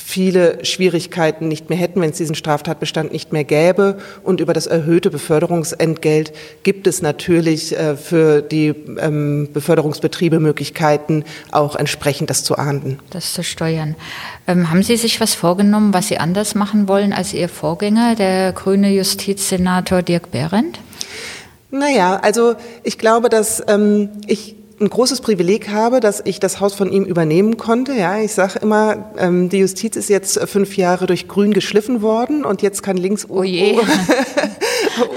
viele 0.03 0.63
Schwierigkeiten 0.65 1.47
nicht 1.47 1.69
mehr 1.69 1.77
hätten, 1.77 2.01
wenn 2.01 2.09
es 2.09 2.17
diesen 2.17 2.35
Straftatbestand 2.35 3.11
nicht 3.11 3.33
mehr 3.33 3.43
gäbe. 3.43 3.97
Und 4.23 4.39
über 4.39 4.53
das 4.53 4.65
erhöhte 4.65 5.11
Beförderungsentgelt 5.11 6.33
gibt 6.63 6.87
es 6.87 7.01
natürlich 7.01 7.77
äh, 7.77 7.95
für 7.95 8.41
die 8.41 8.73
ähm, 8.99 9.49
Beförderungsbetriebe 9.53 10.39
Möglichkeiten, 10.39 11.23
auch 11.51 11.75
entsprechend 11.75 12.29
das 12.29 12.43
zu 12.43 12.57
ahnden. 12.57 12.99
Das 13.09 13.33
zu 13.33 13.43
steuern. 13.43 13.95
Ähm, 14.47 14.71
haben 14.71 14.83
Sie 14.83 14.97
sich 14.97 15.19
was 15.21 15.35
vorgenommen, 15.35 15.93
was 15.93 16.07
Sie 16.07 16.17
anders 16.17 16.55
machen 16.55 16.87
wollen 16.87 17.13
als 17.13 17.33
Ihr 17.33 17.49
Vorgänger, 17.49 18.15
der 18.15 18.53
grüne 18.53 18.91
Justizsenator 18.91 20.01
Dirk 20.01 20.31
Behrendt? 20.31 20.79
Naja, 21.71 22.19
also 22.21 22.55
ich 22.83 22.97
glaube, 22.97 23.29
dass 23.29 23.61
ähm, 23.67 24.09
ich 24.25 24.55
ein 24.79 24.89
großes 24.89 25.21
Privileg 25.21 25.69
habe, 25.69 25.99
dass 25.99 26.21
ich 26.25 26.39
das 26.39 26.59
Haus 26.59 26.73
von 26.73 26.91
ihm 26.91 27.03
übernehmen 27.03 27.57
konnte. 27.57 27.93
Ja, 27.93 28.19
ich 28.19 28.33
sage 28.33 28.59
immer, 28.59 29.11
ähm, 29.17 29.49
die 29.49 29.59
Justiz 29.59 29.95
ist 29.95 30.09
jetzt 30.09 30.39
fünf 30.47 30.77
Jahre 30.77 31.05
durch 31.05 31.27
Grün 31.27 31.53
geschliffen 31.53 32.01
worden 32.01 32.45
und 32.45 32.61
jetzt 32.61 32.81
kann 32.83 32.97
links 32.97 33.29
oh 33.29 33.43
je. 33.43 33.77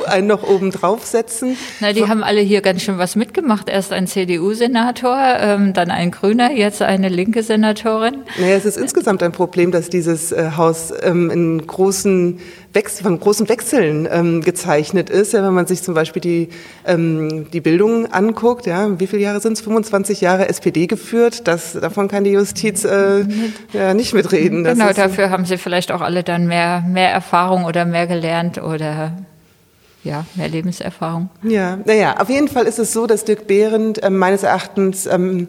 einen 0.07 0.26
noch 0.26 0.42
oben 0.42 0.71
draufsetzen. 0.71 1.57
Na, 1.81 1.92
die 1.92 2.07
haben 2.07 2.22
alle 2.22 2.40
hier 2.40 2.61
ganz 2.61 2.83
schön 2.83 2.98
was 2.98 3.16
mitgemacht. 3.16 3.68
Erst 3.68 3.92
ein 3.92 4.07
CDU-Senator, 4.07 5.18
ähm, 5.38 5.72
dann 5.72 5.90
ein 5.90 6.11
Grüner, 6.11 6.53
jetzt 6.53 6.83
eine 6.83 7.09
linke 7.09 7.42
Senatorin. 7.42 8.22
Naja, 8.38 8.57
es 8.57 8.64
ist 8.64 8.77
insgesamt 8.77 9.22
ein 9.22 9.33
Problem, 9.33 9.72
dass 9.72 9.88
dieses 9.88 10.33
äh, 10.33 10.53
Haus 10.57 10.92
ähm, 11.03 11.31
in 11.31 11.66
großen 11.66 12.38
Wechsel, 12.74 13.02
von 13.02 13.20
großen 13.20 13.48
Wechseln 13.48 14.08
ähm, 14.11 14.40
gezeichnet 14.40 15.11
ist. 15.11 15.32
Ja, 15.32 15.44
wenn 15.44 15.54
man 15.54 15.66
sich 15.66 15.82
zum 15.82 15.94
Beispiel 15.94 16.20
die, 16.20 16.48
ähm, 16.87 17.50
die 17.52 17.61
Bildung 17.61 18.06
anguckt, 18.06 18.66
ja, 18.66 18.98
wie 18.98 19.06
viele 19.06 19.22
Jahre 19.22 19.40
sind 19.40 19.54
es? 19.54 19.61
25 19.61 20.20
Jahre 20.20 20.48
SPD 20.48 20.87
geführt. 20.87 21.46
Das, 21.46 21.72
davon 21.72 22.08
kann 22.08 22.24
die 22.24 22.30
Justiz 22.30 22.85
äh, 22.85 23.24
ja, 23.72 23.94
nicht 23.94 24.14
mitreden. 24.14 24.64
Das 24.64 24.78
genau, 24.78 24.92
dafür 24.92 25.30
haben 25.30 25.44
sie 25.44 25.58
vielleicht 25.58 25.92
auch 25.92 26.00
alle 26.00 26.22
dann 26.22 26.46
mehr, 26.46 26.82
mehr 26.88 27.11
Erfahrung 27.11 27.64
oder 27.64 27.85
mehr 27.85 28.06
gelernt 28.06 28.58
oder 28.62 29.12
ja, 30.04 30.24
mehr 30.35 30.48
Lebenserfahrung. 30.48 31.30
Ja, 31.42 31.78
naja, 31.85 32.16
auf 32.18 32.28
jeden 32.28 32.48
Fall 32.48 32.66
ist 32.66 32.78
es 32.78 32.92
so, 32.92 33.06
dass 33.06 33.24
Dirk 33.24 33.46
Behrendt 33.46 34.02
äh, 34.02 34.11
meines 34.11 34.42
Erachtens 34.42 35.06
ähm, 35.06 35.48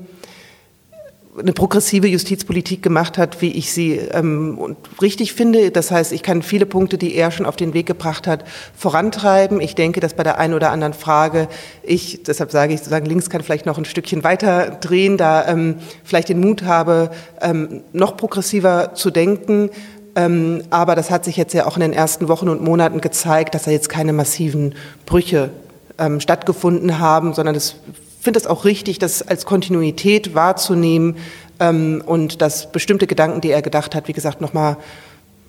eine 1.39 1.53
progressive 1.53 2.07
Justizpolitik 2.07 2.83
gemacht 2.83 3.17
hat, 3.17 3.41
wie 3.41 3.51
ich 3.51 3.73
sie 3.73 3.95
ähm, 3.95 4.75
richtig 5.01 5.33
finde. 5.33 5.71
Das 5.71 5.89
heißt, 5.89 6.11
ich 6.11 6.21
kann 6.21 6.43
viele 6.43 6.65
Punkte, 6.65 6.97
die 6.97 7.15
er 7.15 7.31
schon 7.31 7.45
auf 7.45 7.55
den 7.55 7.73
Weg 7.73 7.87
gebracht 7.87 8.27
hat, 8.27 8.43
vorantreiben. 8.75 9.59
Ich 9.59 9.73
denke, 9.73 9.99
dass 9.99 10.13
bei 10.13 10.23
der 10.23 10.37
einen 10.37 10.53
oder 10.53 10.71
anderen 10.71 10.93
Frage 10.93 11.47
ich, 11.81 12.23
deshalb 12.23 12.51
sage 12.51 12.73
ich 12.73 12.79
sozusagen, 12.79 13.07
links 13.07 13.29
kann 13.29 13.41
vielleicht 13.41 13.65
noch 13.65 13.77
ein 13.77 13.85
Stückchen 13.85 14.23
weiter 14.23 14.77
drehen, 14.81 15.17
da 15.17 15.47
ähm, 15.47 15.77
vielleicht 16.03 16.29
den 16.29 16.39
Mut 16.39 16.63
habe, 16.63 17.09
ähm, 17.41 17.81
noch 17.93 18.15
progressiver 18.15 18.93
zu 18.93 19.09
denken. 19.09 19.71
Ähm, 20.15 20.63
aber 20.69 20.93
das 20.93 21.09
hat 21.09 21.25
sich 21.25 21.37
jetzt 21.37 21.53
ja 21.53 21.65
auch 21.65 21.77
in 21.77 21.81
den 21.81 21.93
ersten 21.93 22.27
Wochen 22.27 22.47
und 22.47 22.61
Monaten 22.61 23.01
gezeigt, 23.01 23.55
dass 23.55 23.63
da 23.63 23.71
jetzt 23.71 23.89
keine 23.89 24.13
massiven 24.13 24.75
Brüche 25.07 25.49
ähm, 25.97 26.19
stattgefunden 26.19 26.99
haben, 26.99 27.33
sondern 27.33 27.55
es 27.55 27.75
finde 28.23 28.39
es 28.39 28.47
auch 28.47 28.65
richtig, 28.65 28.99
das 28.99 29.21
als 29.21 29.45
Kontinuität 29.45 30.33
wahrzunehmen 30.33 31.17
ähm, 31.59 32.01
und 32.05 32.41
dass 32.41 32.71
bestimmte 32.71 33.05
Gedanken, 33.05 33.41
die 33.41 33.51
er 33.51 33.61
gedacht 33.61 33.95
hat, 33.95 34.07
wie 34.07 34.13
gesagt, 34.13 34.41
nochmal 34.41 34.77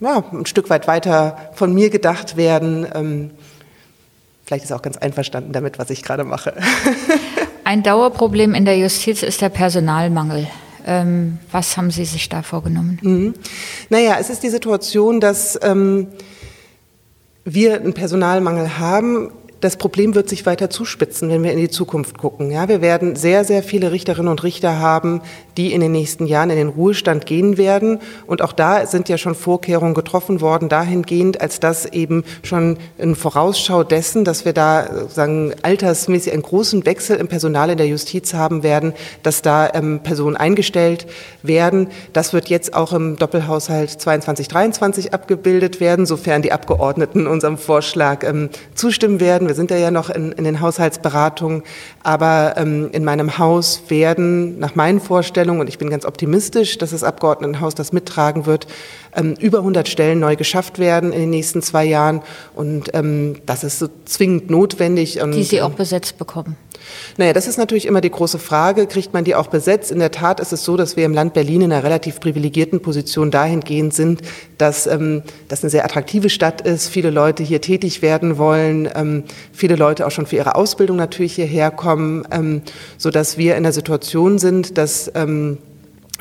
ja, 0.01 0.25
ein 0.33 0.47
Stück 0.47 0.71
weit 0.71 0.87
weiter 0.87 1.51
von 1.55 1.73
mir 1.73 1.89
gedacht 1.89 2.37
werden. 2.37 2.87
Ähm, 2.95 3.31
vielleicht 4.45 4.65
ist 4.65 4.71
er 4.71 4.77
auch 4.77 4.83
ganz 4.83 4.97
einverstanden 4.97 5.53
damit, 5.53 5.79
was 5.79 5.91
ich 5.91 6.03
gerade 6.03 6.25
mache. 6.25 6.55
Ein 7.65 7.83
Dauerproblem 7.83 8.55
in 8.55 8.65
der 8.65 8.77
Justiz 8.77 9.23
ist 9.23 9.41
der 9.41 9.49
Personalmangel. 9.49 10.47
Ähm, 10.87 11.39
was 11.51 11.79
haben 11.79 11.91
Sie 11.91 12.05
sich 12.05 12.29
da 12.29 12.43
vorgenommen? 12.43 12.99
Mhm. 13.01 13.35
Naja, 13.89 14.17
es 14.21 14.29
ist 14.29 14.43
die 14.43 14.51
Situation, 14.51 15.19
dass 15.19 15.59
ähm, 15.63 16.09
wir 17.45 17.77
einen 17.77 17.95
Personalmangel 17.95 18.79
haben 18.79 19.31
das 19.65 19.79
Problem 19.79 20.15
wird 20.15 20.29
sich 20.29 20.45
weiter 20.45 20.69
zuspitzen, 20.69 21.31
wenn 21.31 21.43
wir 21.43 21.51
in 21.51 21.59
die 21.59 21.71
Zukunft 21.71 22.19
gucken. 22.19 22.51
Ja, 22.51 22.69
wir 22.69 22.83
werden 22.83 23.17
sehr, 23.17 23.45
sehr 23.45 23.63
viele 23.63 23.93
Richterinnen 23.93 24.31
und 24.31 24.43
Richter 24.43 24.79
haben, 24.79 25.23
die 25.57 25.73
in 25.73 25.81
den 25.81 25.91
nächsten 25.91 26.27
Jahren 26.27 26.51
in 26.51 26.59
den 26.59 26.69
Ruhestand 26.69 27.25
gehen 27.25 27.57
werden. 27.57 28.01
Und 28.27 28.43
auch 28.43 28.53
da 28.53 28.87
sind 28.87 29.09
ja 29.09 29.17
schon 29.17 29.35
Vorkehrungen 29.35 29.95
getroffen 29.95 30.43
worden, 30.43 30.69
dahingehend, 30.69 31.41
als 31.41 31.61
dass 31.61 31.87
eben 31.87 32.25
schon 32.43 32.77
in 32.99 33.15
Vorausschau 33.15 33.85
dessen, 33.85 34.25
dass 34.25 34.45
wir 34.45 34.53
da 34.53 35.07
sagen, 35.09 35.55
altersmäßig 35.63 36.35
einen 36.35 36.43
großen 36.43 36.85
Wechsel 36.85 37.17
im 37.17 37.29
Personal 37.29 37.71
in 37.71 37.79
der 37.79 37.87
Justiz 37.87 38.35
haben 38.35 38.63
werden, 38.65 38.93
dass 39.23 39.41
da 39.41 39.71
ähm, 39.73 40.01
Personen 40.01 40.37
eingestellt 40.37 41.07
werden. 41.43 41.89
Das 42.13 42.35
wird 42.35 42.51
jetzt 42.51 42.75
auch 42.75 42.93
im 42.93 43.17
Doppelhaushalt 43.17 43.89
22, 43.91 44.47
23 44.49 45.15
abgebildet 45.15 45.81
werden, 45.81 46.05
sofern 46.05 46.43
die 46.43 46.53
Abgeordneten 46.53 47.27
unserem 47.27 47.57
Vorschlag 47.57 48.25
ähm, 48.25 48.51
zustimmen 48.75 49.21
werden. 49.21 49.49
Wir 49.49 49.54
sind 49.55 49.71
ja 49.71 49.91
noch 49.91 50.11
in, 50.11 50.33
in 50.33 50.45
den 50.45 50.61
Haushaltsberatungen, 50.61 51.63
aber 52.03 52.55
ähm, 52.57 52.91
in 52.93 53.05
meinem 53.05 53.39
Haus 53.39 53.83
werden 53.89 54.59
nach 54.59 54.75
meinen 54.75 55.01
Vorstellungen, 55.01 55.61
und 55.61 55.69
ich 55.69 55.79
bin 55.79 55.91
ganz 55.91 56.05
optimistisch, 56.05 56.79
dass 56.79 56.91
das 56.91 57.05
Abgeordnetenhaus 57.05 57.75
das 57.75 57.93
mittragen 57.93 58.47
wird, 58.47 58.67
ähm, 59.15 59.35
über 59.41 59.59
100 59.59 59.89
Stellen 59.89 60.21
neu 60.21 60.37
geschafft 60.37 60.79
werden 60.79 61.13
in 61.13 61.21
den 61.21 61.31
nächsten 61.31 61.63
zwei 61.63 61.85
Jahren. 61.85 62.23
Und 62.55 62.95
ähm, 62.95 63.37
das 63.47 63.65
ist 63.65 63.79
so 63.79 63.89
zwingend 64.05 64.51
notwendig. 64.51 65.21
Und, 65.21 65.33
Die 65.33 65.45
Sie 65.45 65.63
auch 65.63 65.71
besetzt 65.71 66.19
bekommen. 66.19 66.57
Naja, 67.17 67.33
das 67.33 67.47
ist 67.47 67.59
natürlich 67.59 67.87
immer 67.87 68.01
die 68.01 68.11
große 68.11 68.39
Frage. 68.39 68.87
Kriegt 68.87 69.13
man 69.13 69.25
die 69.25 69.35
auch 69.35 69.47
besetzt? 69.47 69.91
In 69.91 69.99
der 69.99 70.11
Tat 70.11 70.41
ist 70.41 70.53
es 70.53 70.65
so, 70.65 70.77
dass 70.77 70.97
wir 70.97 71.05
im 71.05 71.15
Land 71.15 71.35
Berlin 71.35 71.63
in 71.63 71.73
einer 71.73 71.85
relativ 71.85 72.21
privilegierten 72.21 72.81
Position 72.81 73.31
dahingehend 73.31 73.95
sind, 73.95 74.23
dass 74.59 74.87
ähm, 74.87 75.23
das 75.49 75.63
eine 75.63 75.71
sehr 75.71 75.85
attraktive 75.85 76.31
Stadt 76.31 76.61
ist, 76.61 76.89
viele 76.89 77.11
Leute 77.11 77.43
hier 77.43 77.61
tätig 77.61 78.03
werden 78.03 78.39
wollen, 78.39 78.89
ähm, 78.95 79.25
viele 79.53 79.77
Leute 79.77 80.07
auch 80.07 80.11
schon 80.11 80.27
für 80.27 80.37
ihre 80.37 80.55
Ausbildung 80.55 80.97
natürlich 80.97 81.35
hierher 81.35 81.71
kommen, 81.71 82.27
ähm, 82.31 82.63
so 82.99 83.11
dass 83.11 83.39
wir 83.39 83.57
in 83.57 83.63
der 83.63 83.73
Situation 83.73 84.39
sind, 84.39 84.79
dass 84.79 85.11
ähm, 85.15 85.59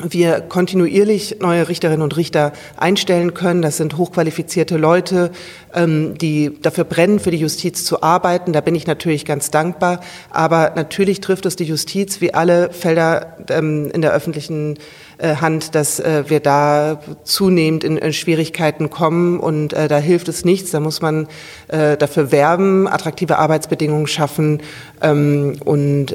wir 0.02 0.40
kontinuierlich 0.40 1.36
neue 1.40 1.68
Richterinnen 1.68 2.02
und 2.02 2.16
Richter 2.16 2.52
einstellen 2.76 3.32
können. 3.32 3.62
Das 3.62 3.76
sind 3.76 3.96
hochqualifizierte 3.96 4.76
Leute, 4.76 5.30
ähm, 5.72 6.18
die 6.18 6.58
dafür 6.60 6.82
brennen, 6.82 7.20
für 7.20 7.30
die 7.30 7.36
Justiz 7.36 7.84
zu 7.84 8.02
arbeiten. 8.02 8.52
Da 8.52 8.60
bin 8.60 8.74
ich 8.74 8.88
natürlich 8.88 9.24
ganz 9.24 9.52
dankbar. 9.52 10.00
Aber 10.30 10.72
natürlich 10.74 11.20
trifft 11.20 11.46
es 11.46 11.54
die 11.54 11.64
Justiz 11.64 12.20
wie 12.20 12.34
alle 12.34 12.72
Felder 12.72 13.36
ähm, 13.48 13.90
in 13.92 14.02
der 14.02 14.12
öffentlichen 14.12 14.78
äh, 15.18 15.36
Hand, 15.36 15.76
dass 15.76 16.00
äh, 16.00 16.24
wir 16.26 16.40
da 16.40 17.00
zunehmend 17.22 17.84
in 17.84 18.12
Schwierigkeiten 18.12 18.90
kommen 18.90 19.38
und 19.38 19.72
äh, 19.72 19.86
da 19.86 19.98
hilft 19.98 20.28
es 20.28 20.44
nichts. 20.44 20.72
Da 20.72 20.80
muss 20.80 21.00
man 21.00 21.28
dafür 21.68 22.30
werben, 22.32 22.88
attraktive 22.88 23.38
Arbeitsbedingungen 23.38 24.06
schaffen 24.06 24.60
ähm, 25.00 25.56
und 25.64 26.14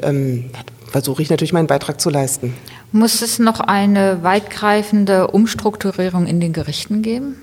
versuche 0.90 1.22
ich 1.22 1.30
natürlich 1.30 1.52
meinen 1.52 1.66
Beitrag 1.66 2.00
zu 2.00 2.10
leisten. 2.10 2.54
Muss 2.92 3.22
es 3.22 3.38
noch 3.38 3.60
eine 3.60 4.22
weitgreifende 4.22 5.28
Umstrukturierung 5.28 6.26
in 6.26 6.40
den 6.40 6.52
Gerichten 6.52 7.02
geben? 7.02 7.36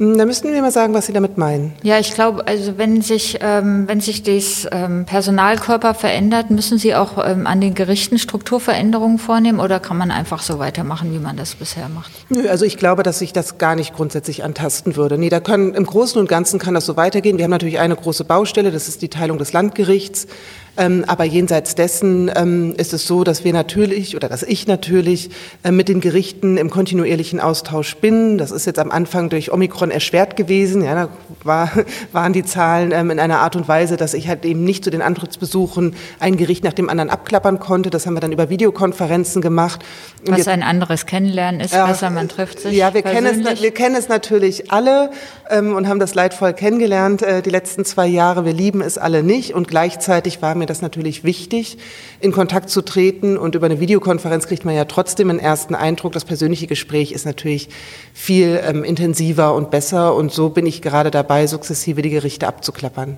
Da 0.00 0.24
müssten 0.26 0.52
wir 0.52 0.62
mal 0.62 0.70
sagen, 0.70 0.94
was 0.94 1.06
Sie 1.06 1.12
damit 1.12 1.38
meinen. 1.38 1.72
Ja, 1.82 1.98
ich 1.98 2.14
glaube, 2.14 2.46
also 2.46 2.78
wenn 2.78 3.02
sich, 3.02 3.38
ähm, 3.40 3.88
wenn 3.88 4.00
sich 4.00 4.22
das 4.22 4.68
ähm, 4.70 5.06
Personalkörper 5.06 5.92
verändert, 5.92 6.50
müssen 6.50 6.78
Sie 6.78 6.94
auch 6.94 7.18
ähm, 7.18 7.48
an 7.48 7.60
den 7.60 7.74
Gerichten 7.74 8.16
Strukturveränderungen 8.16 9.18
vornehmen 9.18 9.58
oder 9.58 9.80
kann 9.80 9.96
man 9.96 10.12
einfach 10.12 10.40
so 10.40 10.60
weitermachen, 10.60 11.12
wie 11.12 11.18
man 11.18 11.36
das 11.36 11.56
bisher 11.56 11.88
macht? 11.88 12.12
Nö, 12.28 12.48
also 12.48 12.64
ich 12.64 12.76
glaube, 12.76 13.02
dass 13.02 13.18
sich 13.18 13.32
das 13.32 13.58
gar 13.58 13.74
nicht 13.74 13.92
grundsätzlich 13.92 14.44
antasten 14.44 14.94
würde. 14.94 15.18
Nee, 15.18 15.30
da 15.30 15.40
können, 15.40 15.74
im 15.74 15.84
Großen 15.84 16.20
und 16.20 16.28
Ganzen 16.28 16.60
kann 16.60 16.74
das 16.74 16.86
so 16.86 16.96
weitergehen. 16.96 17.36
Wir 17.36 17.42
haben 17.42 17.50
natürlich 17.50 17.80
eine 17.80 17.96
große 17.96 18.22
Baustelle, 18.22 18.70
das 18.70 18.86
ist 18.86 19.02
die 19.02 19.08
Teilung 19.08 19.36
des 19.38 19.52
Landgerichts. 19.52 20.28
Ähm, 20.76 21.04
aber 21.06 21.24
jenseits 21.24 21.74
dessen 21.74 22.30
ähm, 22.34 22.74
ist 22.76 22.92
es 22.92 23.06
so, 23.06 23.24
dass 23.24 23.44
wir 23.44 23.52
natürlich 23.52 24.14
oder 24.14 24.28
dass 24.28 24.42
ich 24.42 24.66
natürlich 24.66 25.30
äh, 25.64 25.70
mit 25.70 25.88
den 25.88 26.00
Gerichten 26.00 26.56
im 26.56 26.70
kontinuierlichen 26.70 27.40
Austausch 27.40 27.96
bin. 27.96 28.38
Das 28.38 28.50
ist 28.50 28.66
jetzt 28.66 28.78
am 28.78 28.90
Anfang 28.90 29.28
durch 29.28 29.52
Omikron 29.52 29.90
erschwert 29.90 30.36
gewesen. 30.36 30.82
Ja, 30.82 30.94
da 30.94 31.08
war, 31.42 31.70
waren 32.12 32.32
die 32.32 32.44
Zahlen 32.44 32.92
ähm, 32.92 33.10
in 33.10 33.18
einer 33.18 33.40
Art 33.40 33.56
und 33.56 33.66
Weise, 33.66 33.96
dass 33.96 34.14
ich 34.14 34.28
halt 34.28 34.44
eben 34.44 34.64
nicht 34.64 34.84
zu 34.84 34.90
den 34.90 35.02
Antrittsbesuchen 35.02 35.94
ein 36.20 36.36
Gericht 36.36 36.64
nach 36.64 36.72
dem 36.72 36.88
anderen 36.88 37.10
abklappern 37.10 37.58
konnte. 37.58 37.90
Das 37.90 38.06
haben 38.06 38.14
wir 38.14 38.20
dann 38.20 38.32
über 38.32 38.50
Videokonferenzen 38.50 39.42
gemacht. 39.42 39.84
Und 40.26 40.38
Was 40.38 40.48
ein 40.48 40.62
anderes 40.62 41.06
Kennenlernen 41.06 41.60
ist, 41.60 41.74
ja, 41.74 41.86
besser 41.86 42.10
man 42.10 42.28
trifft 42.28 42.60
sich. 42.60 42.76
Ja, 42.76 42.94
wir 42.94 43.02
kennen, 43.02 43.44
es, 43.46 43.62
wir 43.62 43.72
kennen 43.72 43.96
es 43.96 44.08
natürlich 44.08 44.70
alle 44.70 45.10
ähm, 45.50 45.74
und 45.74 45.88
haben 45.88 45.98
das 45.98 46.14
leidvoll 46.14 46.52
kennengelernt 46.52 47.22
äh, 47.22 47.42
die 47.42 47.50
letzten 47.50 47.84
zwei 47.84 48.06
Jahre. 48.06 48.44
Wir 48.44 48.52
lieben 48.52 48.80
es 48.80 48.98
alle 48.98 49.22
nicht 49.22 49.54
und 49.54 49.68
gleichzeitig 49.68 50.42
war 50.42 50.54
mir 50.68 50.74
das 50.74 50.82
natürlich 50.82 51.24
wichtig, 51.24 51.78
in 52.20 52.30
Kontakt 52.30 52.68
zu 52.70 52.82
treten. 52.82 53.36
Und 53.36 53.54
über 53.54 53.66
eine 53.66 53.80
Videokonferenz 53.80 54.46
kriegt 54.46 54.64
man 54.64 54.74
ja 54.74 54.84
trotzdem 54.84 55.30
einen 55.30 55.38
ersten 55.38 55.74
Eindruck. 55.74 56.12
Das 56.12 56.24
persönliche 56.24 56.66
Gespräch 56.66 57.12
ist 57.12 57.24
natürlich 57.24 57.68
viel 58.12 58.60
ähm, 58.62 58.84
intensiver 58.84 59.54
und 59.54 59.70
besser. 59.70 60.14
Und 60.14 60.32
so 60.32 60.50
bin 60.50 60.66
ich 60.66 60.82
gerade 60.82 61.10
dabei, 61.10 61.46
sukzessive 61.46 62.02
die 62.02 62.10
Gerichte 62.10 62.46
abzuklappern. 62.46 63.16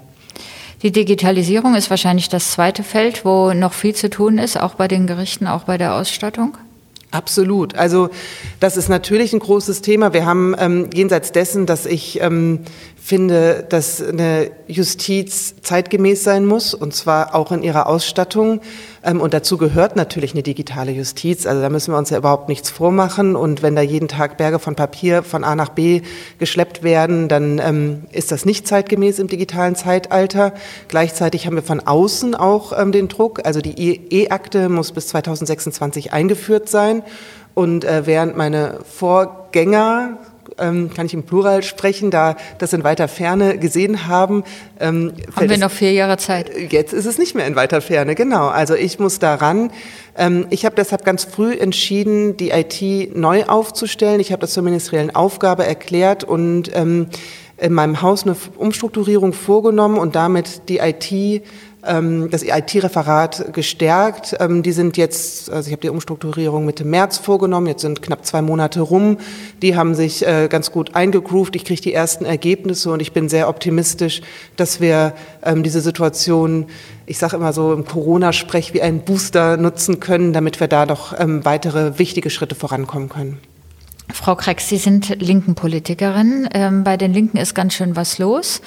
Die 0.83 0.93
Digitalisierung 0.93 1.75
ist 1.75 1.91
wahrscheinlich 1.91 2.29
das 2.31 2.53
zweite 2.53 2.83
Feld, 2.83 3.25
wo 3.25 3.53
noch 3.53 3.75
viel 3.75 3.95
zu 3.95 4.09
tun 4.09 4.39
ist, 4.39 4.59
auch 4.59 4.75
bei 4.75 4.89
den 4.89 5.07
Gerichten, 5.07 5.47
auch 5.47 5.65
bei 5.65 5.77
der 5.77 5.95
Ausstattung. 5.95 6.57
Absolut. 7.11 7.75
Also 7.75 8.09
das 8.61 8.77
ist 8.77 8.89
natürlich 8.89 9.33
ein 9.33 9.41
großes 9.41 9.83
Thema. 9.83 10.13
Wir 10.13 10.25
haben 10.25 10.55
ähm, 10.59 10.91
jenseits 10.95 11.33
dessen, 11.33 11.67
dass 11.67 11.85
ich 11.85 12.21
ähm, 12.23 12.61
finde, 13.03 13.65
dass 13.69 14.03
eine 14.03 14.51
Justiz 14.67 15.55
zeitgemäß 15.63 16.23
sein 16.23 16.45
muss, 16.45 16.75
und 16.75 16.95
zwar 16.95 17.35
auch 17.35 17.51
in 17.51 17.63
ihrer 17.63 17.87
Ausstattung. 17.87 18.61
Ähm, 19.03 19.21
und 19.21 19.33
dazu 19.33 19.57
gehört 19.57 19.97
natürlich 19.97 20.33
eine 20.33 20.43
digitale 20.43 20.93
Justiz. 20.93 21.47
Also 21.47 21.63
da 21.63 21.71
müssen 21.71 21.93
wir 21.93 21.99
uns 21.99 22.11
ja 22.11 22.19
überhaupt 22.19 22.49
nichts 22.49 22.71
vormachen. 22.71 23.37
Und 23.37 23.63
wenn 23.63 23.75
da 23.75 23.83
jeden 23.83 24.07
Tag 24.07 24.37
Berge 24.37 24.59
von 24.59 24.77
Papier 24.77 25.23
von 25.23 25.45
A 25.45 25.57
nach 25.57 25.71
B 25.71 26.03
geschleppt 26.39 26.83
werden, 26.83 27.29
dann 27.29 27.59
ähm, 27.59 28.03
ist 28.13 28.31
das 28.33 28.45
nicht 28.45 28.69
zeitgemäß 28.69 29.19
im 29.19 29.29
digitalen 29.29 29.75
Zeitalter. 29.75 30.53
Gleichzeitig 30.89 31.47
haben 31.47 31.57
wir 31.57 31.63
von 31.63 31.81
außen 31.81 32.35
auch 32.35 32.79
ähm, 32.79 32.93
den 32.93 33.09
Druck. 33.09 33.45
Also 33.45 33.61
die 33.61 34.01
E-Akte 34.11 34.69
muss 34.69 34.93
bis 34.93 35.09
2026 35.09 36.13
eingeführt 36.13 36.69
sein. 36.69 37.03
Und 37.55 37.85
äh, 37.85 38.07
während 38.07 38.37
meine 38.37 38.79
Vorgänger 38.85 40.19
ähm, 40.59 40.91
kann 40.95 41.07
ich 41.07 41.15
im 41.15 41.23
Plural 41.23 41.63
sprechen, 41.63 42.11
da 42.11 42.37
das 42.59 42.73
in 42.73 42.85
weiter 42.85 43.09
Ferne 43.09 43.59
gesehen 43.59 44.07
haben. 44.07 44.45
Ähm, 44.79 45.13
haben 45.37 45.49
wir 45.49 45.59
noch 45.59 45.71
vier 45.71 45.93
Jahre 45.93 46.17
Zeit? 46.17 46.51
Jetzt 46.71 46.93
ist 46.93 47.07
es 47.07 47.19
nicht 47.19 47.35
mehr 47.35 47.47
in 47.47 47.57
weiter 47.57 47.81
Ferne, 47.81 48.15
genau. 48.15 48.49
Also 48.49 48.75
ich 48.75 48.99
muss 48.99 49.19
daran. 49.19 49.71
Ähm, 50.17 50.47
ich 50.51 50.65
habe 50.65 50.75
deshalb 50.75 51.05
ganz 51.05 51.25
früh 51.25 51.55
entschieden, 51.55 52.37
die 52.37 52.51
IT 52.51 53.17
neu 53.17 53.45
aufzustellen. 53.45 54.21
Ich 54.21 54.33
habe 54.33 54.41
das 54.41 54.53
zur 54.53 54.63
ministeriellen 54.63 55.15
Aufgabe 55.15 55.67
erklärt 55.67 56.25
und 56.25 56.75
ähm, 56.75 57.09
in 57.61 57.73
meinem 57.75 58.01
Haus 58.01 58.25
eine 58.25 58.37
Umstrukturierung 58.57 59.33
vorgenommen 59.33 59.99
und 59.99 60.15
damit 60.17 60.69
die 60.69 60.79
IT 60.79 61.43
das 61.83 62.43
IT-Referat 62.43 63.53
gestärkt. 63.53 64.37
Ähm, 64.39 64.63
die 64.63 64.73
sind 64.73 64.97
jetzt, 64.97 65.51
also 65.51 65.69
ich 65.69 65.73
habe 65.73 65.81
die 65.81 65.89
Umstrukturierung 65.89 66.67
Mitte 66.67 66.85
März 66.85 67.19
vorgenommen, 67.19 67.67
jetzt 67.67 67.83
sind 67.83 68.03
knapp 68.03 68.27
zwei 68.27 68.43
Monate 68.43 68.81
rum. 68.81 69.19
Die 69.63 69.77
haben 69.77 69.95
sich 69.95 70.27
äh, 70.27 70.49
ganz 70.49 70.73
gut 70.73 70.95
eingegroovt. 70.95 71.57
Ich 71.57 71.65
kriege 71.65 71.81
die 71.81 71.95
ersten 71.95 72.25
Ergebnisse 72.25 72.93
und 72.93 73.01
ich 73.01 73.13
bin 73.13 73.29
sehr 73.29 73.49
optimistisch, 73.49 74.21
dass 74.57 74.81
wir 74.81 75.15
ähm, 75.43 75.63
diese 75.63 75.81
Situation, 75.81 76.67
ich 77.07 77.19
sage 77.19 77.37
immer 77.37 77.53
so 77.53 77.73
im 77.73 77.87
Corona-Sprech, 77.87 78.75
wie 78.75 78.83
einen 78.83 79.01
Booster 79.01 79.57
nutzen 79.57 80.01
können, 80.01 80.33
damit 80.33 80.61
wir 80.61 80.69
da 80.69 80.87
noch 80.87 81.15
weitere 81.19 81.99
wichtige 81.99 82.31
Schritte 82.31 82.55
vorankommen 82.55 83.09
können. 83.09 83.39
Frau 84.13 84.35
Krex, 84.35 84.69
Sie 84.69 84.77
sind 84.77 85.21
linken 85.21 85.55
Politikerin. 85.55 86.49
bei 86.85 86.97
den 86.97 87.13
Linken 87.13 87.37
ist 87.37 87.55
ganz 87.55 87.75
schön 87.75 87.97
was 87.97 88.19
los. 88.19 88.61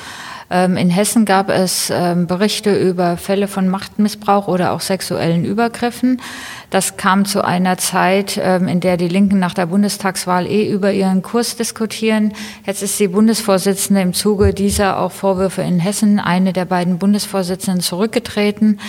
Ähm, 0.53 0.77
in 0.77 0.91
Hessen 0.91 1.25
gab 1.25 1.49
es 1.49 1.91
ähm, 1.91 2.27
Berichte 2.27 2.77
über 2.77 3.17
Fälle 3.17 3.47
von 3.47 3.67
Machtmissbrauch 3.67 4.47
oder 4.47 4.71
auch 4.71 4.81
sexuellen 4.81 5.45
Übergriffen. 5.45 6.21
Das 6.69 6.95
kam 6.95 7.25
zu 7.25 7.43
einer 7.43 7.79
Zeit, 7.79 8.39
ähm, 8.39 8.67
in 8.67 8.79
der 8.79 8.97
die 8.97 9.07
Linken 9.07 9.39
nach 9.39 9.55
der 9.55 9.65
Bundestagswahl 9.65 10.45
eh 10.45 10.71
über 10.71 10.91
ihren 10.93 11.23
Kurs 11.23 11.55
diskutieren. 11.55 12.33
Jetzt 12.67 12.83
ist 12.83 12.99
die 12.99 13.07
Bundesvorsitzende 13.07 14.01
im 14.01 14.13
Zuge 14.13 14.53
dieser 14.53 14.99
auch 14.99 15.11
Vorwürfe 15.11 15.63
in 15.63 15.79
Hessen, 15.79 16.19
eine 16.19 16.53
der 16.53 16.65
beiden 16.65 16.99
Bundesvorsitzenden, 16.99 17.81
zurückgetreten. 17.81 18.79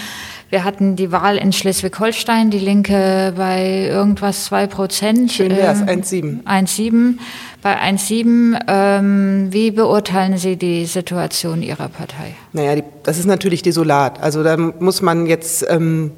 Wir 0.50 0.64
hatten 0.64 0.96
die 0.96 1.10
Wahl 1.10 1.36
in 1.36 1.52
Schleswig-Holstein, 1.52 2.50
die 2.50 2.58
Linke 2.58 3.32
bei 3.36 3.88
irgendwas 3.88 4.44
zwei 4.44 4.66
Prozent. 4.66 5.32
Schön 5.32 5.50
wär's, 5.50 5.80
ähm, 5.80 5.88
1,7. 5.88 6.44
1,7. 6.44 7.18
Bei 7.62 7.80
1,7, 7.80 8.58
ähm, 8.68 9.48
wie 9.50 9.70
beurteilen 9.70 10.36
Sie 10.36 10.56
die 10.56 10.84
Situation 10.84 11.62
Ihrer 11.62 11.88
Partei? 11.88 12.34
Naja, 12.52 12.76
die, 12.76 12.84
das 13.02 13.18
ist 13.18 13.24
natürlich 13.24 13.62
desolat. 13.62 14.22
Also 14.22 14.42
da 14.42 14.56
muss 14.56 15.00
man 15.00 15.26
jetzt, 15.26 15.64
ähm, 15.70 16.12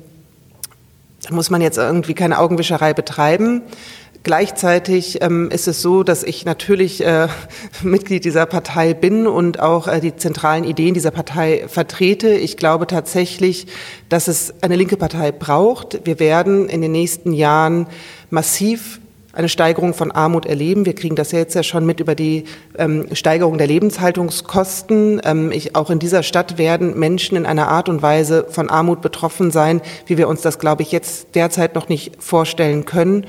da 1.23 1.35
muss 1.35 1.49
man 1.49 1.61
jetzt 1.61 1.79
irgendwie 1.79 2.15
keine 2.15 2.39
Augenwischerei 2.39 2.95
betreiben. 2.95 3.63
Gleichzeitig 4.23 5.23
ähm, 5.23 5.51
ist 5.51 5.69
es 5.69 5.83
so, 5.83 6.03
dass 6.03 6.23
ich 6.23 6.45
natürlich 6.45 7.05
äh, 7.05 7.29
Mitglied 7.83 8.25
dieser 8.25 8.47
Partei 8.47 8.95
bin 8.95 9.27
und 9.27 9.61
auch 9.61 9.89
äh, 9.89 10.01
die 10.01 10.17
zentralen 10.17 10.65
Ideen 10.65 10.95
dieser 10.95 11.11
Partei 11.11 11.65
vertrete. 11.69 12.31
Ich 12.31 12.57
glaube 12.57 12.87
tatsächlich, 12.87 13.67
dass 14.09 14.29
es 14.29 14.55
eine 14.63 14.77
linke 14.77 14.97
Partei 14.97 15.33
braucht. 15.33 16.01
Wir 16.05 16.19
werden 16.19 16.69
in 16.69 16.83
den 16.83 16.93
nächsten 16.93 17.33
Jahren 17.33 17.87
massiv 18.31 19.01
eine 19.37 19.49
Steigerung 19.51 19.93
von 19.93 20.11
Armut 20.13 20.47
erleben. 20.47 20.87
Wir 20.87 20.95
kriegen 20.95 21.15
das 21.15 21.31
ja 21.31 21.39
jetzt 21.39 21.55
ja 21.55 21.63
schon 21.63 21.85
mit 21.85 22.01
über 22.01 22.15
die 22.15 22.45
ähm, 22.79 23.07
Steigerung 23.13 23.59
der 23.59 23.67
Lebenshaltungskosten. 23.67 25.21
Ähm, 25.25 25.53
ich, 25.53 25.77
auch 25.77 25.91
in 25.91 25.99
dieser 25.99 26.23
Stadt 26.23 26.57
werden 26.57 26.99
Menschen 26.99 27.37
in 27.37 27.45
einer 27.45 27.69
Art 27.69 27.91
und 27.91 28.01
Weise 28.01 28.47
von 28.49 28.71
Armut 28.71 29.03
betroffen 29.03 29.51
sein, 29.51 29.83
wie 30.07 30.17
wir 30.17 30.29
uns 30.29 30.41
das, 30.41 30.59
glaube 30.59 30.83
ich, 30.83 30.91
jetzt 30.91 31.35
derzeit 31.35 31.75
noch 31.75 31.91
nicht 31.91 32.13
vorstellen 32.19 32.87
können. 32.87 33.27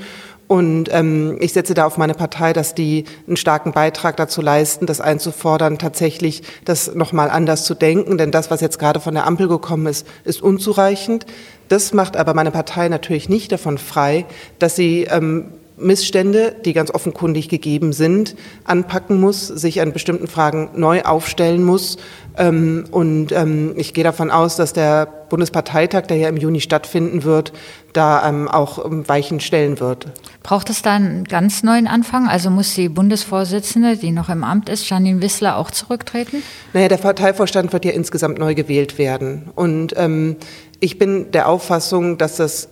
Und 0.48 0.88
ähm, 0.92 1.36
ich 1.40 1.52
setze 1.52 1.74
da 1.74 1.84
auf 1.84 1.98
meine 1.98 2.14
Partei, 2.14 2.54
dass 2.54 2.74
die 2.74 3.04
einen 3.26 3.36
starken 3.36 3.72
Beitrag 3.72 4.16
dazu 4.16 4.40
leisten, 4.40 4.86
das 4.86 5.00
einzufordern, 5.00 5.78
tatsächlich 5.78 6.42
das 6.64 6.94
nochmal 6.94 7.28
anders 7.28 7.66
zu 7.66 7.74
denken. 7.74 8.16
Denn 8.16 8.30
das, 8.30 8.50
was 8.50 8.62
jetzt 8.62 8.78
gerade 8.78 8.98
von 8.98 9.14
der 9.14 9.26
Ampel 9.26 9.46
gekommen 9.46 9.86
ist, 9.86 10.06
ist 10.24 10.42
unzureichend. 10.42 11.26
Das 11.68 11.92
macht 11.92 12.16
aber 12.16 12.32
meine 12.32 12.50
Partei 12.50 12.88
natürlich 12.88 13.28
nicht 13.28 13.52
davon 13.52 13.76
frei, 13.76 14.24
dass 14.58 14.74
sie 14.74 15.04
ähm, 15.04 15.52
Missstände, 15.80 16.54
die 16.64 16.72
ganz 16.72 16.90
offenkundig 16.90 17.48
gegeben 17.48 17.92
sind, 17.92 18.36
anpacken 18.64 19.20
muss, 19.20 19.46
sich 19.46 19.80
an 19.80 19.92
bestimmten 19.92 20.26
Fragen 20.26 20.70
neu 20.74 21.02
aufstellen 21.02 21.62
muss. 21.62 21.98
Ähm, 22.36 22.84
und 22.90 23.32
ähm, 23.32 23.74
ich 23.76 23.94
gehe 23.94 24.04
davon 24.04 24.30
aus, 24.30 24.56
dass 24.56 24.72
der 24.72 25.06
Bundesparteitag, 25.28 26.06
der 26.06 26.16
ja 26.16 26.28
im 26.28 26.36
Juni 26.36 26.60
stattfinden 26.60 27.24
wird, 27.24 27.52
da 27.92 28.28
ähm, 28.28 28.48
auch 28.48 28.84
Weichen 28.84 29.40
stellen 29.40 29.80
wird. 29.80 30.06
Braucht 30.42 30.70
es 30.70 30.82
da 30.82 30.94
einen 30.94 31.24
ganz 31.24 31.62
neuen 31.62 31.86
Anfang? 31.86 32.28
Also 32.28 32.50
muss 32.50 32.74
die 32.74 32.88
Bundesvorsitzende, 32.88 33.96
die 33.96 34.12
noch 34.12 34.28
im 34.28 34.44
Amt 34.44 34.68
ist, 34.68 34.88
Janine 34.88 35.20
Wissler, 35.20 35.56
auch 35.56 35.70
zurücktreten? 35.70 36.42
Naja, 36.72 36.88
der 36.88 36.96
Parteivorstand 36.96 37.72
wird 37.72 37.84
ja 37.84 37.92
insgesamt 37.92 38.38
neu 38.38 38.54
gewählt 38.54 38.98
werden. 38.98 39.50
Und 39.54 39.94
ähm, 39.96 40.36
ich 40.80 40.98
bin 40.98 41.30
der 41.32 41.48
Auffassung, 41.48 42.18
dass 42.18 42.36
das 42.36 42.68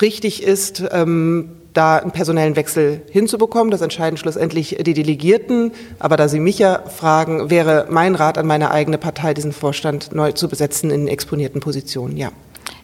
richtig 0.00 0.42
ist, 0.42 0.84
ähm, 0.92 1.50
da 1.78 1.98
einen 1.98 2.10
personellen 2.10 2.56
Wechsel 2.56 3.02
hinzubekommen. 3.10 3.70
Das 3.70 3.80
entscheiden 3.80 4.16
schlussendlich 4.16 4.76
die 4.80 4.94
Delegierten. 4.94 5.72
Aber 6.00 6.16
da 6.16 6.28
Sie 6.28 6.40
mich 6.40 6.58
ja 6.58 6.82
fragen, 6.88 7.50
wäre 7.50 7.86
mein 7.88 8.16
Rat 8.16 8.36
an 8.36 8.46
meine 8.46 8.72
eigene 8.72 8.98
Partei, 8.98 9.32
diesen 9.32 9.52
Vorstand 9.52 10.12
neu 10.12 10.32
zu 10.32 10.48
besetzen 10.48 10.90
in 10.90 11.06
exponierten 11.06 11.60
Positionen, 11.60 12.16
ja. 12.16 12.30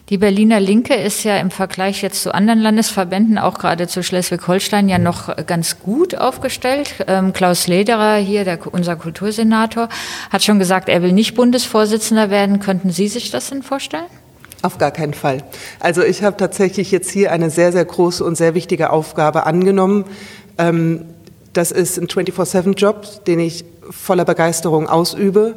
Die 0.09 0.19
Berliner 0.19 0.59
Linke 0.59 0.93
ist 0.93 1.23
ja 1.23 1.37
im 1.37 1.49
Vergleich 1.49 2.03
jetzt 2.03 2.21
zu 2.21 2.31
anderen 2.33 2.59
Landesverbänden, 2.59 3.39
auch 3.39 3.57
gerade 3.57 3.87
zu 3.87 4.03
Schleswig-Holstein, 4.03 4.87
ja 4.87 4.99
noch 4.99 5.35
ganz 5.47 5.79
gut 5.79 6.15
aufgestellt. 6.15 6.93
Ähm, 7.07 7.33
Klaus 7.33 7.65
Lederer, 7.65 8.17
hier 8.17 8.43
der, 8.43 8.59
unser 8.71 8.97
Kultursenator, 8.97 9.89
hat 10.29 10.43
schon 10.43 10.59
gesagt, 10.59 10.89
er 10.89 11.01
will 11.01 11.11
nicht 11.11 11.33
Bundesvorsitzender 11.33 12.29
werden. 12.29 12.59
Könnten 12.59 12.91
Sie 12.91 13.07
sich 13.07 13.31
das 13.31 13.49
denn 13.49 13.63
vorstellen? 13.63 14.05
Auf 14.65 14.79
gar 14.79 14.89
keinen 14.89 15.13
Fall. 15.13 15.43
Also 15.79 16.01
ich 16.01 16.23
habe 16.23 16.37
tatsächlich 16.37 16.89
jetzt 16.89 17.11
hier 17.11 17.31
eine 17.31 17.51
sehr, 17.51 17.71
sehr 17.71 17.85
große 17.85 18.23
und 18.23 18.35
sehr 18.35 18.55
wichtige 18.55 18.89
Aufgabe 18.89 19.45
angenommen. 19.45 20.05
Ähm, 20.57 21.05
das 21.53 21.71
ist 21.71 21.99
ein 21.99 22.07
24-7-Job, 22.07 23.25
den 23.25 23.41
ich 23.41 23.63
voller 23.91 24.25
Begeisterung 24.25 24.89
ausübe. 24.89 25.53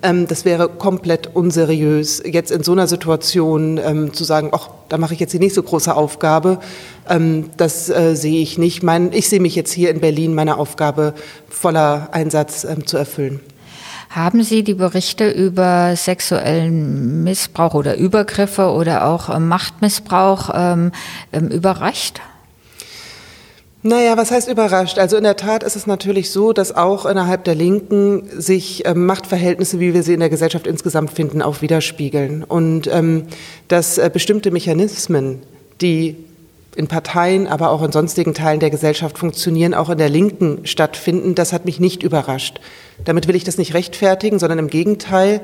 Ähm, 0.00 0.28
das 0.28 0.44
wäre 0.44 0.68
komplett 0.68 1.34
unseriös, 1.34 2.22
jetzt 2.24 2.52
in 2.52 2.62
so 2.62 2.70
einer 2.70 2.86
Situation 2.86 3.80
ähm, 3.84 4.12
zu 4.12 4.22
sagen, 4.22 4.50
ach, 4.52 4.70
da 4.90 4.96
mache 4.96 5.14
ich 5.14 5.18
jetzt 5.18 5.32
die 5.32 5.40
nächste 5.40 5.64
große 5.64 5.92
Aufgabe. 5.92 6.60
das 7.56 7.88
äh, 7.88 8.14
sehe 8.14 8.40
ich 8.40 8.58
nicht. 8.58 8.84
ich 9.10 9.28
sehe 9.28 9.40
mich 9.40 9.56
jetzt 9.56 9.72
hier 9.72 9.90
in 9.90 9.98
Berlin, 9.98 10.36
meine 10.36 10.56
Aufgabe 10.56 11.14
voller 11.48 12.10
Einsatz 12.12 12.64
zu 12.84 12.96
erfüllen. 12.96 13.40
Haben 14.10 14.42
Sie 14.42 14.62
die 14.62 14.74
Berichte 14.74 15.28
über 15.30 15.94
sexuellen 15.96 17.24
Missbrauch 17.24 17.74
oder 17.74 17.96
Übergriffe 17.96 18.70
oder 18.70 19.06
auch 19.06 19.28
äh, 19.28 19.38
Machtmissbrauch 19.38 20.50
ähm, 20.54 20.92
ähm, 21.32 21.48
überrascht? 21.48 22.20
Naja, 23.82 24.16
was 24.16 24.32
heißt 24.32 24.48
überrascht? 24.48 24.98
Also 24.98 25.16
in 25.16 25.22
der 25.22 25.36
Tat 25.36 25.62
ist 25.62 25.76
es 25.76 25.86
natürlich 25.86 26.30
so, 26.30 26.52
dass 26.52 26.74
auch 26.74 27.06
innerhalb 27.06 27.44
der 27.44 27.54
Linken 27.54 28.24
sich 28.36 28.84
ähm, 28.84 29.06
Machtverhältnisse, 29.06 29.78
wie 29.78 29.94
wir 29.94 30.02
sie 30.02 30.14
in 30.14 30.20
der 30.20 30.28
Gesellschaft 30.28 30.66
insgesamt 30.66 31.12
finden, 31.12 31.40
auch 31.40 31.62
widerspiegeln. 31.62 32.42
Und 32.42 32.88
ähm, 32.92 33.26
dass 33.68 33.98
äh, 33.98 34.10
bestimmte 34.12 34.50
Mechanismen, 34.50 35.40
die 35.80 36.16
in 36.76 36.88
Parteien, 36.88 37.46
aber 37.46 37.70
auch 37.70 37.82
in 37.82 37.90
sonstigen 37.90 38.34
Teilen 38.34 38.60
der 38.60 38.70
Gesellschaft 38.70 39.18
funktionieren, 39.18 39.74
auch 39.74 39.88
in 39.88 39.98
der 39.98 40.10
Linken 40.10 40.66
stattfinden, 40.66 41.34
das 41.34 41.52
hat 41.52 41.64
mich 41.64 41.80
nicht 41.80 42.02
überrascht. 42.02 42.60
Damit 43.04 43.28
will 43.28 43.34
ich 43.34 43.44
das 43.44 43.58
nicht 43.58 43.74
rechtfertigen, 43.74 44.38
sondern 44.38 44.58
im 44.58 44.68
Gegenteil. 44.68 45.40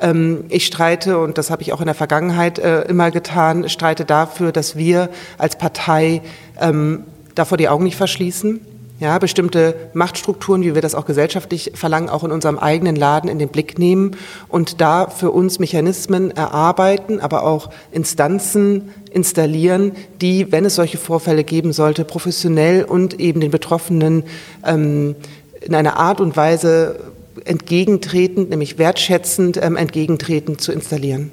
Ähm, 0.00 0.44
ich 0.48 0.66
streite, 0.66 1.18
und 1.18 1.38
das 1.38 1.50
habe 1.50 1.62
ich 1.62 1.72
auch 1.72 1.80
in 1.80 1.86
der 1.86 1.94
Vergangenheit 1.94 2.58
äh, 2.58 2.82
immer 2.82 3.10
getan, 3.10 3.68
streite 3.68 4.04
dafür, 4.04 4.52
dass 4.52 4.76
wir 4.76 5.10
als 5.38 5.56
Partei 5.56 6.22
ähm, 6.60 7.04
davor 7.34 7.58
die 7.58 7.68
Augen 7.68 7.84
nicht 7.84 7.96
verschließen 7.96 8.60
ja, 8.98 9.18
bestimmte 9.18 9.74
Machtstrukturen, 9.92 10.62
wie 10.62 10.74
wir 10.74 10.80
das 10.82 10.94
auch 10.94 11.04
gesellschaftlich 11.04 11.72
verlangen, 11.74 12.08
auch 12.08 12.24
in 12.24 12.32
unserem 12.32 12.58
eigenen 12.58 12.96
Laden 12.96 13.28
in 13.28 13.38
den 13.38 13.48
Blick 13.48 13.78
nehmen 13.78 14.12
und 14.48 14.80
da 14.80 15.08
für 15.10 15.30
uns 15.30 15.58
Mechanismen 15.58 16.30
erarbeiten, 16.30 17.20
aber 17.20 17.44
auch 17.44 17.70
Instanzen 17.92 18.90
installieren, 19.10 19.92
die, 20.20 20.50
wenn 20.50 20.64
es 20.64 20.76
solche 20.76 20.96
Vorfälle 20.96 21.44
geben 21.44 21.72
sollte, 21.72 22.04
professionell 22.04 22.84
und 22.84 23.20
eben 23.20 23.40
den 23.40 23.50
Betroffenen 23.50 24.24
ähm, 24.64 25.14
in 25.60 25.74
einer 25.74 25.98
Art 25.98 26.20
und 26.20 26.36
Weise 26.36 27.00
entgegentretend, 27.44 28.48
nämlich 28.48 28.78
wertschätzend 28.78 29.58
ähm, 29.62 29.76
entgegentretend 29.76 30.60
zu 30.60 30.72
installieren. 30.72 31.30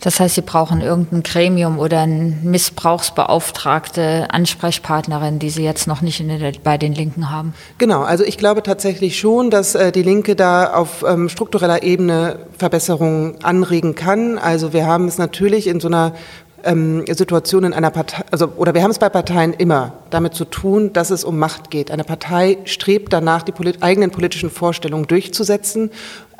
Das 0.00 0.20
heißt, 0.20 0.36
Sie 0.36 0.42
brauchen 0.42 0.80
irgendein 0.80 1.22
Gremium 1.22 1.78
oder 1.78 2.00
eine 2.00 2.36
Missbrauchsbeauftragte 2.42 4.28
Ansprechpartnerin, 4.30 5.38
die 5.38 5.50
Sie 5.50 5.64
jetzt 5.64 5.86
noch 5.86 6.02
nicht 6.02 6.20
der, 6.20 6.52
bei 6.62 6.78
den 6.78 6.94
Linken 6.94 7.30
haben. 7.30 7.54
Genau, 7.78 8.02
also 8.02 8.24
ich 8.24 8.38
glaube 8.38 8.62
tatsächlich 8.62 9.18
schon, 9.18 9.50
dass 9.50 9.74
äh, 9.74 9.92
die 9.92 10.02
Linke 10.02 10.36
da 10.36 10.72
auf 10.74 11.04
ähm, 11.06 11.28
struktureller 11.28 11.82
Ebene 11.82 12.40
Verbesserungen 12.58 13.42
anregen 13.42 13.94
kann. 13.94 14.38
Also 14.38 14.72
wir 14.72 14.86
haben 14.86 15.08
es 15.08 15.18
natürlich 15.18 15.66
in 15.66 15.80
so 15.80 15.88
einer 15.88 16.14
ähm, 16.64 17.04
Situation 17.06 17.64
in 17.64 17.72
einer 17.72 17.90
Partei, 17.90 18.24
also 18.30 18.52
oder 18.56 18.74
wir 18.74 18.82
haben 18.82 18.90
es 18.90 18.98
bei 18.98 19.08
Parteien 19.08 19.52
immer 19.52 19.94
damit 20.10 20.34
zu 20.34 20.44
tun, 20.44 20.92
dass 20.92 21.10
es 21.10 21.24
um 21.24 21.38
Macht 21.38 21.70
geht. 21.70 21.90
Eine 21.90 22.04
Partei 22.04 22.58
strebt 22.64 23.12
danach, 23.12 23.42
die 23.42 23.52
polit 23.52 23.82
eigenen 23.82 24.10
politischen 24.10 24.50
Vorstellungen 24.50 25.06
durchzusetzen 25.06 25.90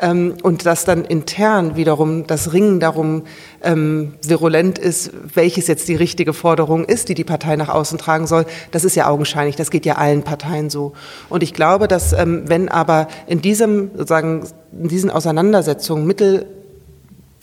ähm, 0.01 0.35
und 0.43 0.67
dass 0.67 0.85
dann 0.85 1.05
intern 1.05 1.77
wiederum 1.77 2.27
das 2.27 2.53
Ringen 2.53 2.81
darum 2.81 3.23
ähm, 3.63 4.15
virulent 4.23 4.79
ist, 4.79 5.13
welches 5.35 5.67
jetzt 5.67 5.89
die 5.89 5.97
richtige 5.97 6.33
Forderung 6.33 6.85
ist, 6.85 7.09
die 7.09 7.15
die 7.15 7.25
Partei 7.25 7.57
nach 7.57 7.69
außen 7.69 7.99
tragen 7.99 8.27
soll. 8.27 8.47
Das 8.71 8.85
ist 8.85 8.97
ja 8.97 9.09
augenscheinlich. 9.09 9.57
Das 9.57 9.71
geht 9.71 9.87
ja 9.87 9.97
allen 9.97 10.23
Parteien 10.23 10.71
so. 10.71 10.93
Und 11.29 11.43
ich 11.43 11.55
glaube, 11.55 11.89
dass 11.89 12.13
ähm, 12.13 12.45
wenn 12.47 12.69
aber 12.69 13.09
in 13.27 13.41
diesem 13.41 13.91
sozusagen 13.93 14.47
in 14.73 14.89
diesen 14.89 15.11
Auseinandersetzungen 15.11 16.07
Mittel 16.07 16.47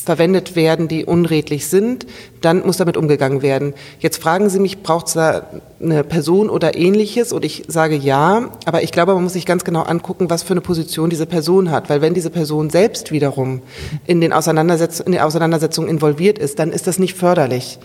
verwendet 0.06 0.56
werden, 0.56 0.88
die 0.88 1.04
unredlich 1.04 1.68
sind, 1.68 2.06
dann 2.42 2.66
muss 2.66 2.78
damit 2.78 2.96
umgegangen 2.96 3.42
werden. 3.42 3.74
Jetzt 4.00 4.22
fragen 4.22 4.50
Sie 4.50 4.60
mich, 4.60 4.84
braucht 4.84 5.08
es 5.08 5.14
da 5.14 5.48
eine 5.82 6.04
Person 6.04 6.50
oder 6.50 6.78
ähnliches? 6.78 7.34
Und 7.34 7.44
ich 7.44 7.64
sage 7.68 7.96
ja, 7.96 8.52
aber 8.66 8.84
ich 8.84 8.92
glaube, 8.92 9.16
man 9.16 9.24
muss 9.24 9.34
sich 9.34 9.46
ganz 9.46 9.64
genau 9.64 9.82
angucken, 9.82 10.30
was 10.30 10.44
für 10.44 10.54
eine 10.54 10.62
Position 10.62 11.10
diese 11.10 11.26
Person 11.26 11.72
hat. 11.72 11.90
Weil 11.90 12.02
wenn 12.02 12.14
diese 12.14 12.30
Person 12.30 12.70
selbst 12.70 13.12
wiederum 13.12 13.62
in, 14.06 14.22
den 14.22 14.32
Auseinandersetz 14.32 15.00
in 15.00 15.12
die 15.12 15.22
Auseinandersetzung 15.22 15.88
involviert 15.88 16.38
ist, 16.38 16.60
dann 16.60 16.72
ist 16.72 16.88
das 16.88 17.00
nicht 17.00 17.16
förderlich 17.16 17.80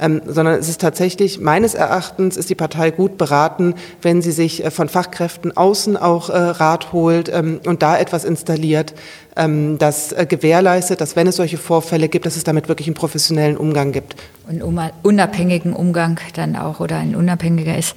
ähm, 0.00 0.22
sondern 0.26 0.58
es 0.58 0.68
ist 0.68 0.80
tatsächlich, 0.80 1.38
meines 1.40 1.74
Erachtens 1.74 2.36
ist 2.36 2.48
die 2.48 2.54
Partei 2.54 2.90
gut 2.90 3.18
beraten, 3.18 3.74
wenn 4.00 4.22
sie 4.22 4.32
sich 4.32 4.64
äh, 4.64 4.70
von 4.70 4.88
Fachkräften 4.88 5.54
außen 5.54 5.96
auch 5.96 6.30
äh, 6.30 6.36
Rat 6.36 6.92
holt 6.92 7.30
ähm, 7.32 7.60
und 7.66 7.82
da 7.82 7.98
etwas 7.98 8.24
installiert, 8.24 8.94
ähm, 9.36 9.78
das 9.78 10.12
äh, 10.12 10.26
gewährleistet, 10.26 11.00
dass 11.00 11.16
wenn 11.16 11.26
es 11.26 11.36
solche 11.36 11.58
Vorfälle 11.58 12.08
gibt, 12.08 12.26
dass 12.26 12.36
es 12.36 12.44
damit 12.44 12.68
wirklich 12.68 12.88
einen 12.88 12.94
professionellen 12.94 13.56
Umgang 13.56 13.92
gibt. 13.92 14.16
Einen 14.48 14.62
unabhängigen 15.02 15.72
Umgang 15.72 16.18
dann 16.34 16.56
auch 16.56 16.80
oder 16.80 16.96
ein 16.96 17.14
unabhängiger 17.14 17.78
ist. 17.78 17.96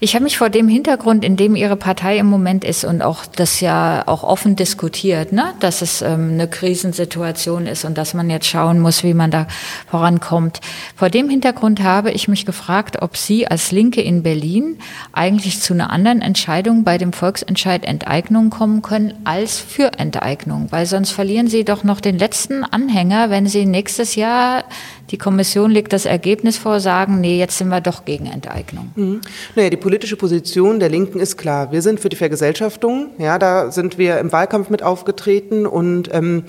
Ich 0.00 0.14
habe 0.14 0.24
mich 0.24 0.36
vor 0.36 0.50
dem 0.50 0.68
Hintergrund, 0.68 1.24
in 1.24 1.36
dem 1.36 1.54
Ihre 1.54 1.76
Partei 1.76 2.18
im 2.18 2.26
Moment 2.26 2.64
ist 2.64 2.84
und 2.84 3.00
auch 3.00 3.24
das 3.26 3.60
ja 3.60 4.02
auch 4.06 4.24
offen 4.24 4.56
diskutiert, 4.56 5.32
ne? 5.32 5.54
dass 5.60 5.82
es 5.82 6.02
ähm, 6.02 6.32
eine 6.32 6.48
Krisensituation 6.48 7.66
ist 7.66 7.84
und 7.84 7.96
dass 7.96 8.12
man 8.12 8.28
jetzt 8.28 8.46
schauen 8.46 8.80
muss, 8.80 9.04
wie 9.04 9.14
man 9.14 9.30
da 9.30 9.46
vorankommt. 9.88 10.60
Vor 10.96 11.10
dem 11.10 11.30
Hintergrund 11.30 11.82
habe 11.82 12.10
ich 12.10 12.26
mich 12.26 12.44
gefragt, 12.44 13.00
ob 13.00 13.16
Sie 13.16 13.46
als 13.46 13.70
Linke 13.70 14.02
in 14.02 14.24
Berlin 14.24 14.78
eigentlich 15.12 15.60
zu 15.60 15.74
einer 15.74 15.90
anderen 15.90 16.22
Entscheidung 16.22 16.82
bei 16.82 16.98
dem 16.98 17.12
Volksentscheid 17.12 17.84
Enteignung 17.84 18.50
kommen 18.50 18.82
können 18.82 19.14
als 19.24 19.58
für 19.60 19.92
Enteignung, 19.98 20.68
weil 20.74 20.86
sonst 20.86 21.12
verlieren 21.12 21.46
Sie 21.46 21.64
doch 21.64 21.84
noch 21.84 22.00
den 22.00 22.18
letzten 22.18 22.64
Anhänger, 22.64 23.30
wenn 23.30 23.46
Sie 23.46 23.64
nächstes 23.64 24.16
Jahr 24.16 24.64
die 25.10 25.18
Kommission 25.18 25.70
legt 25.70 25.92
das 25.92 26.04
Ergebnis 26.04 26.58
vor, 26.58 26.80
sagen, 26.80 27.20
nee, 27.20 27.38
jetzt 27.38 27.58
sind 27.58 27.68
wir 27.68 27.80
doch 27.80 28.04
gegen 28.04 28.26
Enteignung. 28.26 28.90
Mhm. 28.96 29.20
Naja, 29.54 29.70
die 29.70 29.76
politische 29.76 30.16
Position 30.16 30.80
der 30.80 30.88
Linken 30.88 31.20
ist 31.20 31.36
klar. 31.36 31.70
Wir 31.70 31.80
sind 31.80 32.00
für 32.00 32.08
die 32.08 32.16
Vergesellschaftung. 32.16 33.10
Ja, 33.18 33.38
da 33.38 33.70
sind 33.70 33.98
wir 33.98 34.18
im 34.18 34.32
Wahlkampf 34.32 34.68
mit 34.68 34.82
aufgetreten 34.82 35.64
und 35.64 36.12
ähm, 36.12 36.42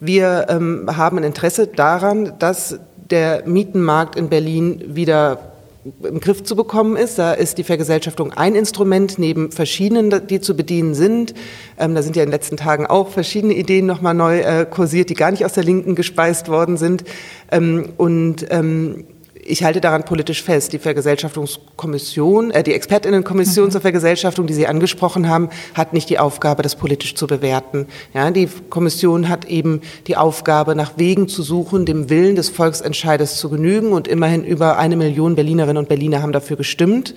wir 0.00 0.46
ähm, 0.48 0.88
haben 0.96 1.18
ein 1.18 1.24
Interesse 1.24 1.66
daran, 1.66 2.38
dass 2.38 2.80
der 3.10 3.42
Mietenmarkt 3.46 4.16
in 4.16 4.30
Berlin 4.30 4.82
wieder 4.86 5.52
im 6.02 6.20
Griff 6.20 6.42
zu 6.44 6.56
bekommen 6.56 6.96
ist. 6.96 7.18
Da 7.18 7.32
ist 7.32 7.58
die 7.58 7.64
Vergesellschaftung 7.64 8.32
ein 8.32 8.54
Instrument 8.54 9.18
neben 9.18 9.50
verschiedenen, 9.50 10.26
die 10.26 10.40
zu 10.40 10.56
bedienen 10.56 10.94
sind. 10.94 11.34
Ähm, 11.78 11.94
da 11.94 12.02
sind 12.02 12.16
ja 12.16 12.22
in 12.22 12.28
den 12.28 12.32
letzten 12.32 12.56
Tagen 12.56 12.86
auch 12.86 13.08
verschiedene 13.08 13.54
Ideen 13.54 13.86
nochmal 13.86 14.14
neu 14.14 14.40
äh, 14.40 14.66
kursiert, 14.68 15.10
die 15.10 15.14
gar 15.14 15.30
nicht 15.30 15.44
aus 15.44 15.52
der 15.52 15.64
Linken 15.64 15.94
gespeist 15.94 16.48
worden 16.48 16.76
sind. 16.76 17.04
Ähm, 17.50 17.90
und 17.96 18.46
ähm, 18.50 19.04
ich 19.48 19.64
halte 19.64 19.80
daran 19.80 20.04
politisch 20.04 20.42
fest. 20.42 20.72
Die 20.72 20.78
Vergesellschaftungskommission, 20.78 22.50
äh, 22.50 22.62
die 22.62 22.74
Expertinnenkommission 22.74 23.66
mhm. 23.66 23.70
zur 23.70 23.80
Vergesellschaftung, 23.80 24.46
die 24.46 24.54
Sie 24.54 24.66
angesprochen 24.66 25.28
haben, 25.28 25.48
hat 25.74 25.92
nicht 25.92 26.10
die 26.10 26.18
Aufgabe, 26.18 26.62
das 26.62 26.76
politisch 26.76 27.14
zu 27.14 27.26
bewerten. 27.26 27.86
Ja, 28.14 28.30
die 28.30 28.48
Kommission 28.68 29.28
hat 29.28 29.46
eben 29.46 29.80
die 30.06 30.16
Aufgabe, 30.16 30.74
nach 30.74 30.92
Wegen 30.96 31.28
zu 31.28 31.42
suchen, 31.42 31.86
dem 31.86 32.10
Willen 32.10 32.36
des 32.36 32.48
Volksentscheides 32.48 33.36
zu 33.36 33.48
genügen. 33.48 33.92
Und 33.92 34.06
immerhin 34.06 34.44
über 34.44 34.78
eine 34.78 34.96
Million 34.96 35.34
Berlinerinnen 35.34 35.78
und 35.78 35.88
Berliner 35.88 36.22
haben 36.22 36.32
dafür 36.32 36.56
gestimmt. 36.56 37.14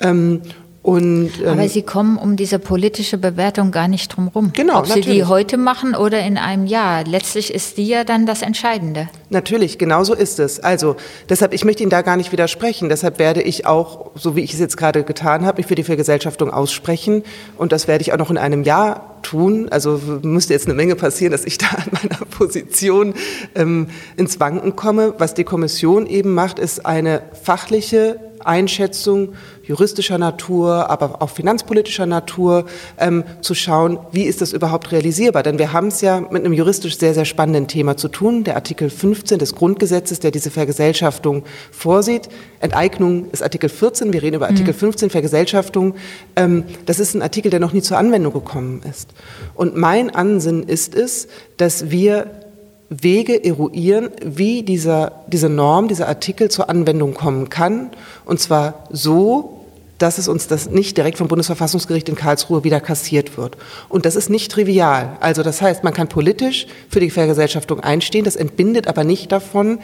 Ähm, 0.00 0.42
und, 0.86 1.32
ähm, 1.42 1.48
Aber 1.48 1.68
Sie 1.68 1.82
kommen 1.82 2.16
um 2.16 2.36
diese 2.36 2.60
politische 2.60 3.18
Bewertung 3.18 3.72
gar 3.72 3.88
nicht 3.88 4.06
drum 4.06 4.28
rum. 4.28 4.52
Genau, 4.52 4.78
Ob 4.78 4.86
Sie 4.86 5.00
die 5.00 5.24
heute 5.24 5.56
machen 5.56 5.96
oder 5.96 6.20
in 6.20 6.38
einem 6.38 6.64
Jahr. 6.64 7.02
Letztlich 7.02 7.52
ist 7.52 7.76
die 7.76 7.88
ja 7.88 8.04
dann 8.04 8.24
das 8.24 8.40
Entscheidende. 8.40 9.08
Natürlich, 9.28 9.78
genau 9.78 10.04
so 10.04 10.14
ist 10.14 10.38
es. 10.38 10.60
Also 10.60 10.94
deshalb, 11.28 11.52
ich 11.54 11.64
möchte 11.64 11.82
Ihnen 11.82 11.90
da 11.90 12.02
gar 12.02 12.16
nicht 12.16 12.30
widersprechen. 12.30 12.88
Deshalb 12.88 13.18
werde 13.18 13.42
ich 13.42 13.66
auch, 13.66 14.12
so 14.14 14.36
wie 14.36 14.42
ich 14.42 14.54
es 14.54 14.60
jetzt 14.60 14.76
gerade 14.76 15.02
getan 15.02 15.44
habe, 15.44 15.56
mich 15.56 15.66
für 15.66 15.74
die 15.74 15.82
Vergesellschaftung 15.82 16.52
aussprechen. 16.52 17.24
Und 17.58 17.72
das 17.72 17.88
werde 17.88 18.02
ich 18.02 18.12
auch 18.12 18.18
noch 18.18 18.30
in 18.30 18.38
einem 18.38 18.62
Jahr 18.62 19.16
tun. 19.22 19.68
Also 19.68 20.00
müsste 20.22 20.52
jetzt 20.52 20.68
eine 20.68 20.74
Menge 20.74 20.94
passieren, 20.94 21.32
dass 21.32 21.44
ich 21.44 21.58
da 21.58 21.66
an 21.66 21.90
meiner 22.00 22.24
Position 22.30 23.14
ähm, 23.56 23.88
ins 24.16 24.38
Wanken 24.38 24.76
komme. 24.76 25.14
Was 25.18 25.34
die 25.34 25.42
Kommission 25.42 26.06
eben 26.06 26.32
macht, 26.32 26.60
ist 26.60 26.86
eine 26.86 27.22
fachliche 27.42 28.20
Einschätzung 28.40 29.34
juristischer 29.62 30.18
Natur, 30.18 30.88
aber 30.90 31.22
auch 31.22 31.30
finanzpolitischer 31.30 32.06
Natur, 32.06 32.66
ähm, 32.98 33.24
zu 33.40 33.54
schauen, 33.54 33.98
wie 34.12 34.24
ist 34.24 34.40
das 34.40 34.52
überhaupt 34.52 34.92
realisierbar. 34.92 35.42
Denn 35.42 35.58
wir 35.58 35.72
haben 35.72 35.88
es 35.88 36.00
ja 36.00 36.20
mit 36.20 36.44
einem 36.44 36.52
juristisch 36.52 36.98
sehr, 36.98 37.14
sehr 37.14 37.24
spannenden 37.24 37.66
Thema 37.66 37.96
zu 37.96 38.08
tun. 38.08 38.44
Der 38.44 38.54
Artikel 38.54 38.90
15 38.90 39.38
des 39.38 39.54
Grundgesetzes, 39.54 40.20
der 40.20 40.30
diese 40.30 40.50
Vergesellschaftung 40.50 41.44
vorsieht. 41.72 42.28
Enteignung 42.60 43.30
ist 43.30 43.42
Artikel 43.42 43.68
14, 43.68 44.12
wir 44.12 44.22
reden 44.22 44.36
über 44.36 44.46
Artikel 44.46 44.72
mhm. 44.72 44.78
15, 44.78 45.10
Vergesellschaftung. 45.10 45.94
Ähm, 46.36 46.64
das 46.86 47.00
ist 47.00 47.14
ein 47.14 47.22
Artikel, 47.22 47.50
der 47.50 47.60
noch 47.60 47.72
nie 47.72 47.82
zur 47.82 47.98
Anwendung 47.98 48.32
gekommen 48.32 48.82
ist. 48.88 49.10
Und 49.54 49.76
mein 49.76 50.14
Ansinnen 50.14 50.62
ist 50.62 50.94
es, 50.94 51.28
dass 51.56 51.90
wir 51.90 52.45
Wege 52.88 53.44
eruieren, 53.44 54.10
wie 54.24 54.62
dieser, 54.62 55.24
diese 55.26 55.48
Norm, 55.48 55.88
dieser 55.88 56.08
Artikel 56.08 56.50
zur 56.50 56.70
Anwendung 56.70 57.14
kommen 57.14 57.48
kann. 57.48 57.90
Und 58.24 58.40
zwar 58.40 58.86
so, 58.90 59.64
dass 59.98 60.18
es 60.18 60.28
uns 60.28 60.46
das 60.46 60.70
nicht 60.70 60.96
direkt 60.96 61.18
vom 61.18 61.28
Bundesverfassungsgericht 61.28 62.08
in 62.08 62.14
Karlsruhe 62.16 62.64
wieder 62.64 62.80
kassiert 62.80 63.36
wird. 63.38 63.56
Und 63.88 64.04
das 64.04 64.14
ist 64.14 64.28
nicht 64.28 64.52
trivial. 64.52 65.16
Also 65.20 65.42
das 65.42 65.62
heißt, 65.62 65.84
man 65.84 65.94
kann 65.94 66.08
politisch 66.08 66.66
für 66.88 67.00
die 67.00 67.10
Vergesellschaftung 67.10 67.80
einstehen, 67.80 68.24
das 68.24 68.36
entbindet 68.36 68.88
aber 68.88 69.04
nicht 69.04 69.32
davon, 69.32 69.78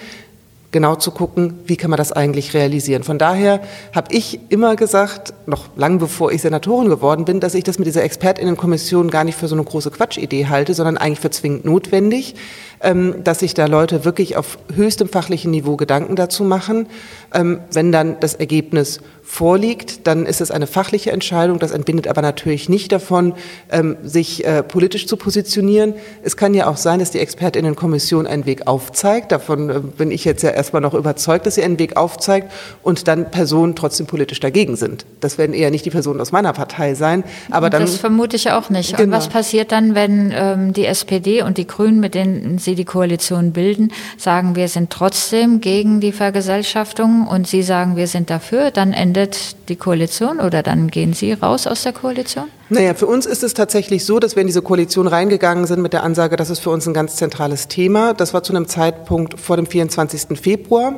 genau 0.73 0.97
zu 0.97 1.11
gucken, 1.11 1.61
wie 1.67 1.77
kann 1.77 1.91
man 1.91 1.99
das 1.99 2.13
eigentlich 2.13 2.55
realisieren. 2.55 3.05
Von 3.05 3.19
daher 3.19 3.61
habe 3.95 4.13
ich 4.15 4.41
immer 4.49 4.75
gesagt, 4.75 5.35
noch 5.47 5.69
lang 5.77 5.99
bevor 5.99 6.33
ich 6.33 6.41
Senatorin 6.41 6.89
geworden 6.89 7.27
bin, 7.27 7.41
dass 7.41 7.55
ich 7.55 7.63
das 7.63 7.79
mit 7.79 7.87
dieser 7.87 8.03
Expertinnenkommission 8.03 9.11
gar 9.11 9.25
nicht 9.25 9.39
für 9.39 9.49
so 9.49 9.55
eine 9.55 9.65
große 9.65 9.91
Quatschidee 9.91 10.47
halte, 10.47 10.73
sondern 10.75 10.97
eigentlich 10.97 11.21
für 11.21 11.31
zwingend 11.31 11.67
notwendig, 11.67 12.35
dass 12.83 13.39
sich 13.39 13.55
da 13.55 13.67
Leute 13.67 14.05
wirklich 14.05 14.37
auf 14.37 14.59
höchstem 14.75 15.09
fachlichen 15.09 15.51
Niveau 15.51 15.77
Gedanken 15.77 16.17
dazu 16.17 16.45
machen. 16.45 16.89
Ähm, 17.33 17.61
wenn 17.73 17.93
dann 17.93 18.19
das 18.21 18.35
Ergebnis 18.35 19.01
vorliegt, 19.33 20.07
dann 20.07 20.27
ist 20.27 20.43
es 20.43 20.51
eine 20.51 20.67
fachliche 20.67 21.11
Entscheidung. 21.11 21.59
Das 21.59 21.71
entbindet 21.71 22.07
aber 22.07 22.21
natürlich 22.21 22.69
nicht 22.69 22.93
davon, 22.93 23.33
ähm, 23.71 23.97
sich 24.03 24.45
äh, 24.45 24.63
politisch 24.63 25.07
zu 25.07 25.17
positionieren. 25.17 25.95
Es 26.23 26.37
kann 26.37 26.53
ja 26.53 26.67
auch 26.67 26.77
sein, 26.77 26.99
dass 26.99 27.13
die 27.13 27.19
Expertinnenkommission 27.21 28.27
einen 28.27 28.45
Weg 28.45 28.67
aufzeigt. 28.67 29.33
Davon 29.33 29.71
äh, 29.71 29.81
bin 29.81 30.11
ich 30.11 30.27
jetzt 30.27 30.43
ja 30.43 30.51
erstmal 30.51 30.83
noch 30.83 30.93
überzeugt, 30.93 31.47
dass 31.47 31.55
sie 31.55 31.63
einen 31.63 31.79
Weg 31.79 31.97
aufzeigt 31.97 32.53
und 32.83 33.09
dann 33.09 33.31
Personen 33.31 33.75
trotzdem 33.75 34.07
politisch 34.07 34.41
dagegen 34.41 34.77
sind. 34.77 35.07
Das 35.21 35.39
werden 35.39 35.55
eher 35.55 35.71
nicht 35.71 35.87
die 35.87 35.91
Personen 35.91 36.21
aus 36.21 36.33
meiner 36.33 36.53
Partei 36.53 36.95
sein. 36.95 37.25
Aber 37.51 37.71
dann, 37.71 37.83
das 37.83 37.97
vermute 37.97 38.37
ich 38.37 38.51
auch 38.51 38.69
nicht. 38.69 38.97
Genau. 38.97 39.05
Und 39.05 39.13
was 39.13 39.29
passiert 39.29 39.73
dann, 39.73 39.95
wenn 39.95 40.31
ähm, 40.37 40.73
die 40.75 40.85
SPD 40.85 41.43
und 41.43 41.57
die 41.57 41.67
Grünen, 41.67 42.01
mit 42.01 42.15
denen 42.15 42.59
Sie 42.59 42.72
die 42.75 42.85
Koalition 42.85 43.53
bilden, 43.53 43.93
sagen, 44.19 44.57
wir 44.57 44.69
sind 44.69 44.91
trotzdem 44.91 45.61
gegen 45.61 46.01
die 46.01 46.13
Vergesellschaftung 46.13 47.27
und 47.27 47.47
Sie 47.47 47.63
sagen, 47.63 47.97
wir 47.97 48.07
sind 48.07 48.31
dafür, 48.31 48.71
dann 48.71 48.93
endet 48.93 49.23
endet 49.23 49.69
die 49.69 49.77
Koalition 49.77 50.41
oder 50.41 50.63
dann 50.63 50.89
gehen 50.89 51.13
Sie 51.13 51.33
raus 51.33 51.67
aus 51.67 51.83
der 51.83 51.93
Koalition? 51.93 52.45
Naja, 52.69 52.95
für 52.95 53.07
uns 53.07 53.27
ist 53.27 53.43
es 53.43 53.55
tatsächlich 53.55 54.05
so, 54.05 54.19
dass 54.19 54.37
wir 54.37 54.41
in 54.41 54.47
diese 54.47 54.63
Koalition 54.63 55.07
reingegangen 55.07 55.67
sind 55.67 55.83
mit 55.83 55.93
der 55.93 56.03
Ansage, 56.03 56.37
das 56.37 56.51
ist 56.51 56.61
für 56.61 56.71
uns 56.71 56.87
ein 56.87 56.95
ganz 56.95 57.17
zentrales 57.17 57.69
Thema. 57.69 58.15
Das 58.15 58.33
war 58.35 58.43
zu 58.43 58.53
einem 58.53 58.67
Zeitpunkt 58.67 59.39
vor 59.39 59.57
dem 59.57 59.67
24. 59.67 60.39
Februar. 60.39 60.95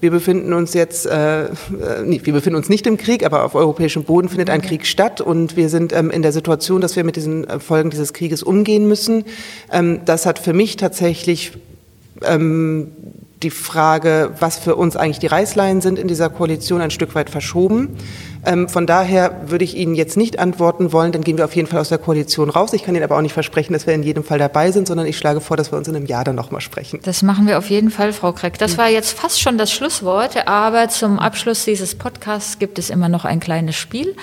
Wir 0.00 0.10
befinden 0.10 0.52
uns 0.52 0.74
jetzt, 0.74 1.06
äh, 1.06 1.46
äh, 1.46 1.48
nee, 2.04 2.20
wir 2.22 2.32
befinden 2.32 2.56
uns 2.56 2.68
nicht 2.68 2.86
im 2.86 2.96
Krieg, 2.96 3.24
aber 3.24 3.44
auf 3.44 3.54
europäischem 3.54 4.04
Boden 4.04 4.28
findet 4.28 4.48
ein 4.48 4.62
Krieg 4.62 4.86
statt 4.86 5.20
und 5.20 5.56
wir 5.56 5.68
sind 5.68 5.92
ähm, 5.92 6.10
in 6.10 6.22
der 6.22 6.32
Situation, 6.32 6.80
dass 6.80 6.94
wir 6.94 7.02
mit 7.02 7.16
diesen 7.16 7.48
äh, 7.48 7.58
Folgen 7.58 7.90
dieses 7.90 8.12
Krieges 8.12 8.42
umgehen 8.42 8.86
müssen. 8.86 9.24
Ähm, 9.72 10.00
das 10.04 10.24
hat 10.24 10.38
für 10.38 10.52
mich 10.52 10.76
tatsächlich 10.76 11.52
ähm, 12.22 12.92
die 13.42 13.50
Frage, 13.50 14.32
was 14.40 14.58
für 14.58 14.74
uns 14.74 14.96
eigentlich 14.96 15.20
die 15.20 15.28
Reißleien 15.28 15.80
sind 15.80 15.98
in 15.98 16.08
dieser 16.08 16.28
Koalition, 16.28 16.80
ein 16.80 16.90
Stück 16.90 17.14
weit 17.14 17.30
verschoben. 17.30 17.96
Ähm, 18.44 18.68
von 18.68 18.86
daher 18.86 19.42
würde 19.46 19.64
ich 19.64 19.76
Ihnen 19.76 19.94
jetzt 19.94 20.16
nicht 20.16 20.38
antworten 20.38 20.92
wollen, 20.92 21.12
dann 21.12 21.22
gehen 21.22 21.38
wir 21.38 21.44
auf 21.44 21.54
jeden 21.54 21.68
Fall 21.68 21.80
aus 21.80 21.88
der 21.88 21.98
Koalition 21.98 22.50
raus. 22.50 22.72
Ich 22.72 22.84
kann 22.84 22.94
Ihnen 22.94 23.04
aber 23.04 23.16
auch 23.16 23.22
nicht 23.22 23.32
versprechen, 23.32 23.72
dass 23.72 23.86
wir 23.86 23.94
in 23.94 24.02
jedem 24.02 24.24
Fall 24.24 24.38
dabei 24.38 24.72
sind, 24.72 24.88
sondern 24.88 25.06
ich 25.06 25.16
schlage 25.16 25.40
vor, 25.40 25.56
dass 25.56 25.72
wir 25.72 25.78
uns 25.78 25.86
in 25.86 25.94
einem 25.94 26.06
Jahr 26.06 26.24
dann 26.24 26.36
nochmal 26.36 26.60
sprechen. 26.60 27.00
Das 27.04 27.22
machen 27.22 27.46
wir 27.46 27.58
auf 27.58 27.70
jeden 27.70 27.90
Fall, 27.90 28.12
Frau 28.12 28.32
Kreck. 28.32 28.58
Das 28.58 28.76
war 28.76 28.88
jetzt 28.88 29.12
fast 29.12 29.40
schon 29.40 29.56
das 29.56 29.70
Schlusswort, 29.70 30.48
aber 30.48 30.88
zum 30.88 31.18
Abschluss 31.18 31.64
dieses 31.64 31.94
Podcasts 31.94 32.58
gibt 32.58 32.78
es 32.78 32.90
immer 32.90 33.08
noch 33.08 33.24
ein 33.24 33.40
kleines 33.40 33.76
Spiel. 33.76 34.16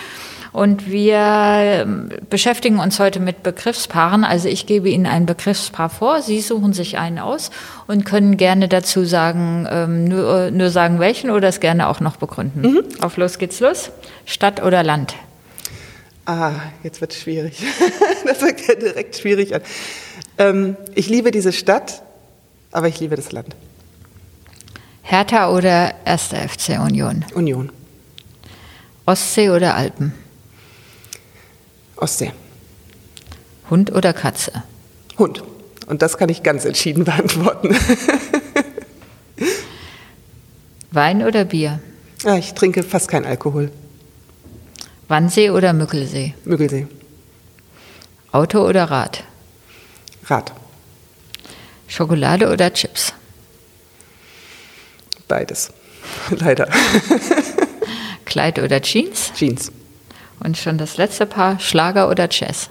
Und 0.55 0.89
wir 0.89 1.17
ähm, 1.17 2.07
beschäftigen 2.29 2.79
uns 2.79 2.97
heute 2.97 3.19
mit 3.19 3.43
Begriffspaaren. 3.43 4.23
Also 4.23 4.47
ich 4.47 4.65
gebe 4.65 4.87
Ihnen 4.87 5.05
ein 5.05 5.25
Begriffspaar 5.25 5.89
vor, 5.89 6.21
Sie 6.21 6.39
suchen 6.39 6.71
sich 6.71 6.97
einen 6.97 7.19
aus 7.19 7.51
und 7.87 8.05
können 8.05 8.37
gerne 8.37 8.69
dazu 8.69 9.03
sagen, 9.03 9.67
ähm, 9.69 10.05
nur, 10.05 10.51
nur 10.51 10.69
sagen 10.69 11.01
welchen 11.01 11.29
oder 11.29 11.49
es 11.49 11.59
gerne 11.59 11.89
auch 11.89 11.99
noch 11.99 12.15
begründen. 12.15 12.61
Mhm. 12.61 12.83
Auf 13.01 13.17
los 13.17 13.37
geht's 13.37 13.59
los. 13.59 13.91
Stadt 14.25 14.63
oder 14.63 14.81
Land? 14.81 15.15
Ah, 16.25 16.53
jetzt 16.83 17.01
wird 17.01 17.11
es 17.11 17.19
schwierig. 17.19 17.61
das 18.25 18.37
fängt 18.37 18.65
ja 18.65 18.75
direkt 18.75 19.17
schwierig 19.17 19.53
an. 19.53 19.61
Ähm, 20.37 20.77
ich 20.93 21.09
liebe 21.09 21.31
diese 21.31 21.51
Stadt, 21.51 22.01
aber 22.71 22.87
ich 22.87 23.01
liebe 23.01 23.17
das 23.17 23.33
Land. 23.33 23.57
Hertha 25.01 25.51
oder 25.51 25.95
1. 26.05 26.29
FC 26.29 26.79
Union? 26.79 27.25
Union. 27.33 27.73
Ostsee 29.05 29.49
oder 29.49 29.75
Alpen? 29.75 30.13
Ostsee. 31.97 32.31
Hund 33.69 33.91
oder 33.91 34.13
Katze? 34.13 34.51
Hund. 35.17 35.43
Und 35.87 36.01
das 36.01 36.17
kann 36.17 36.29
ich 36.29 36.43
ganz 36.43 36.65
entschieden 36.65 37.03
beantworten. 37.05 37.75
Wein 40.91 41.23
oder 41.23 41.45
Bier? 41.45 41.79
Ja, 42.23 42.37
ich 42.37 42.53
trinke 42.53 42.83
fast 42.83 43.07
keinen 43.07 43.25
Alkohol. 43.25 43.71
Wannsee 45.07 45.49
oder 45.51 45.73
Mückelsee? 45.73 46.33
Mückelsee. 46.45 46.87
Auto 48.31 48.67
oder 48.67 48.85
Rad? 48.85 49.23
Rad. 50.25 50.53
Schokolade 51.87 52.51
oder 52.51 52.73
Chips? 52.73 53.13
Beides. 55.27 55.71
Leider. 56.29 56.67
Kleid 58.25 58.59
oder 58.59 58.81
Jeans? 58.81 59.31
Jeans. 59.35 59.71
Und 60.39 60.57
schon 60.57 60.77
das 60.77 60.97
letzte 60.97 61.25
Paar, 61.25 61.59
Schlager 61.59 62.09
oder 62.09 62.27
Jazz? 62.29 62.69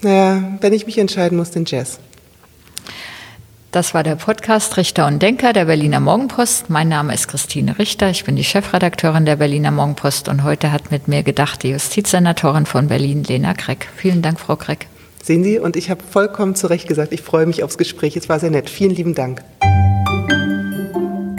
Naja, 0.00 0.56
wenn 0.60 0.72
ich 0.72 0.86
mich 0.86 0.98
entscheiden 0.98 1.36
muss, 1.36 1.50
den 1.50 1.64
Jazz. 1.64 1.98
Das 3.70 3.92
war 3.92 4.02
der 4.02 4.16
Podcast 4.16 4.78
Richter 4.78 5.06
und 5.06 5.20
Denker 5.20 5.52
der 5.52 5.66
Berliner 5.66 6.00
Morgenpost. 6.00 6.70
Mein 6.70 6.88
Name 6.88 7.12
ist 7.12 7.28
Christine 7.28 7.78
Richter. 7.78 8.08
Ich 8.08 8.24
bin 8.24 8.34
die 8.34 8.44
Chefredakteurin 8.44 9.26
der 9.26 9.36
Berliner 9.36 9.70
Morgenpost 9.70 10.28
und 10.28 10.42
heute 10.42 10.72
hat 10.72 10.90
mit 10.90 11.06
mir 11.06 11.22
gedacht 11.22 11.62
die 11.62 11.70
Justizsenatorin 11.70 12.64
von 12.64 12.88
Berlin, 12.88 13.24
Lena 13.24 13.52
Kreck. 13.52 13.88
Vielen 13.94 14.22
Dank, 14.22 14.40
Frau 14.40 14.56
Kreck. 14.56 14.86
Sehen 15.22 15.44
Sie, 15.44 15.58
und 15.58 15.76
ich 15.76 15.90
habe 15.90 16.02
vollkommen 16.02 16.54
zu 16.54 16.68
Recht 16.68 16.88
gesagt, 16.88 17.12
ich 17.12 17.20
freue 17.20 17.44
mich 17.44 17.62
aufs 17.62 17.76
Gespräch. 17.76 18.16
Es 18.16 18.30
war 18.30 18.40
sehr 18.40 18.50
nett. 18.50 18.70
Vielen 18.70 18.94
lieben 18.94 19.14
Dank. 19.14 19.42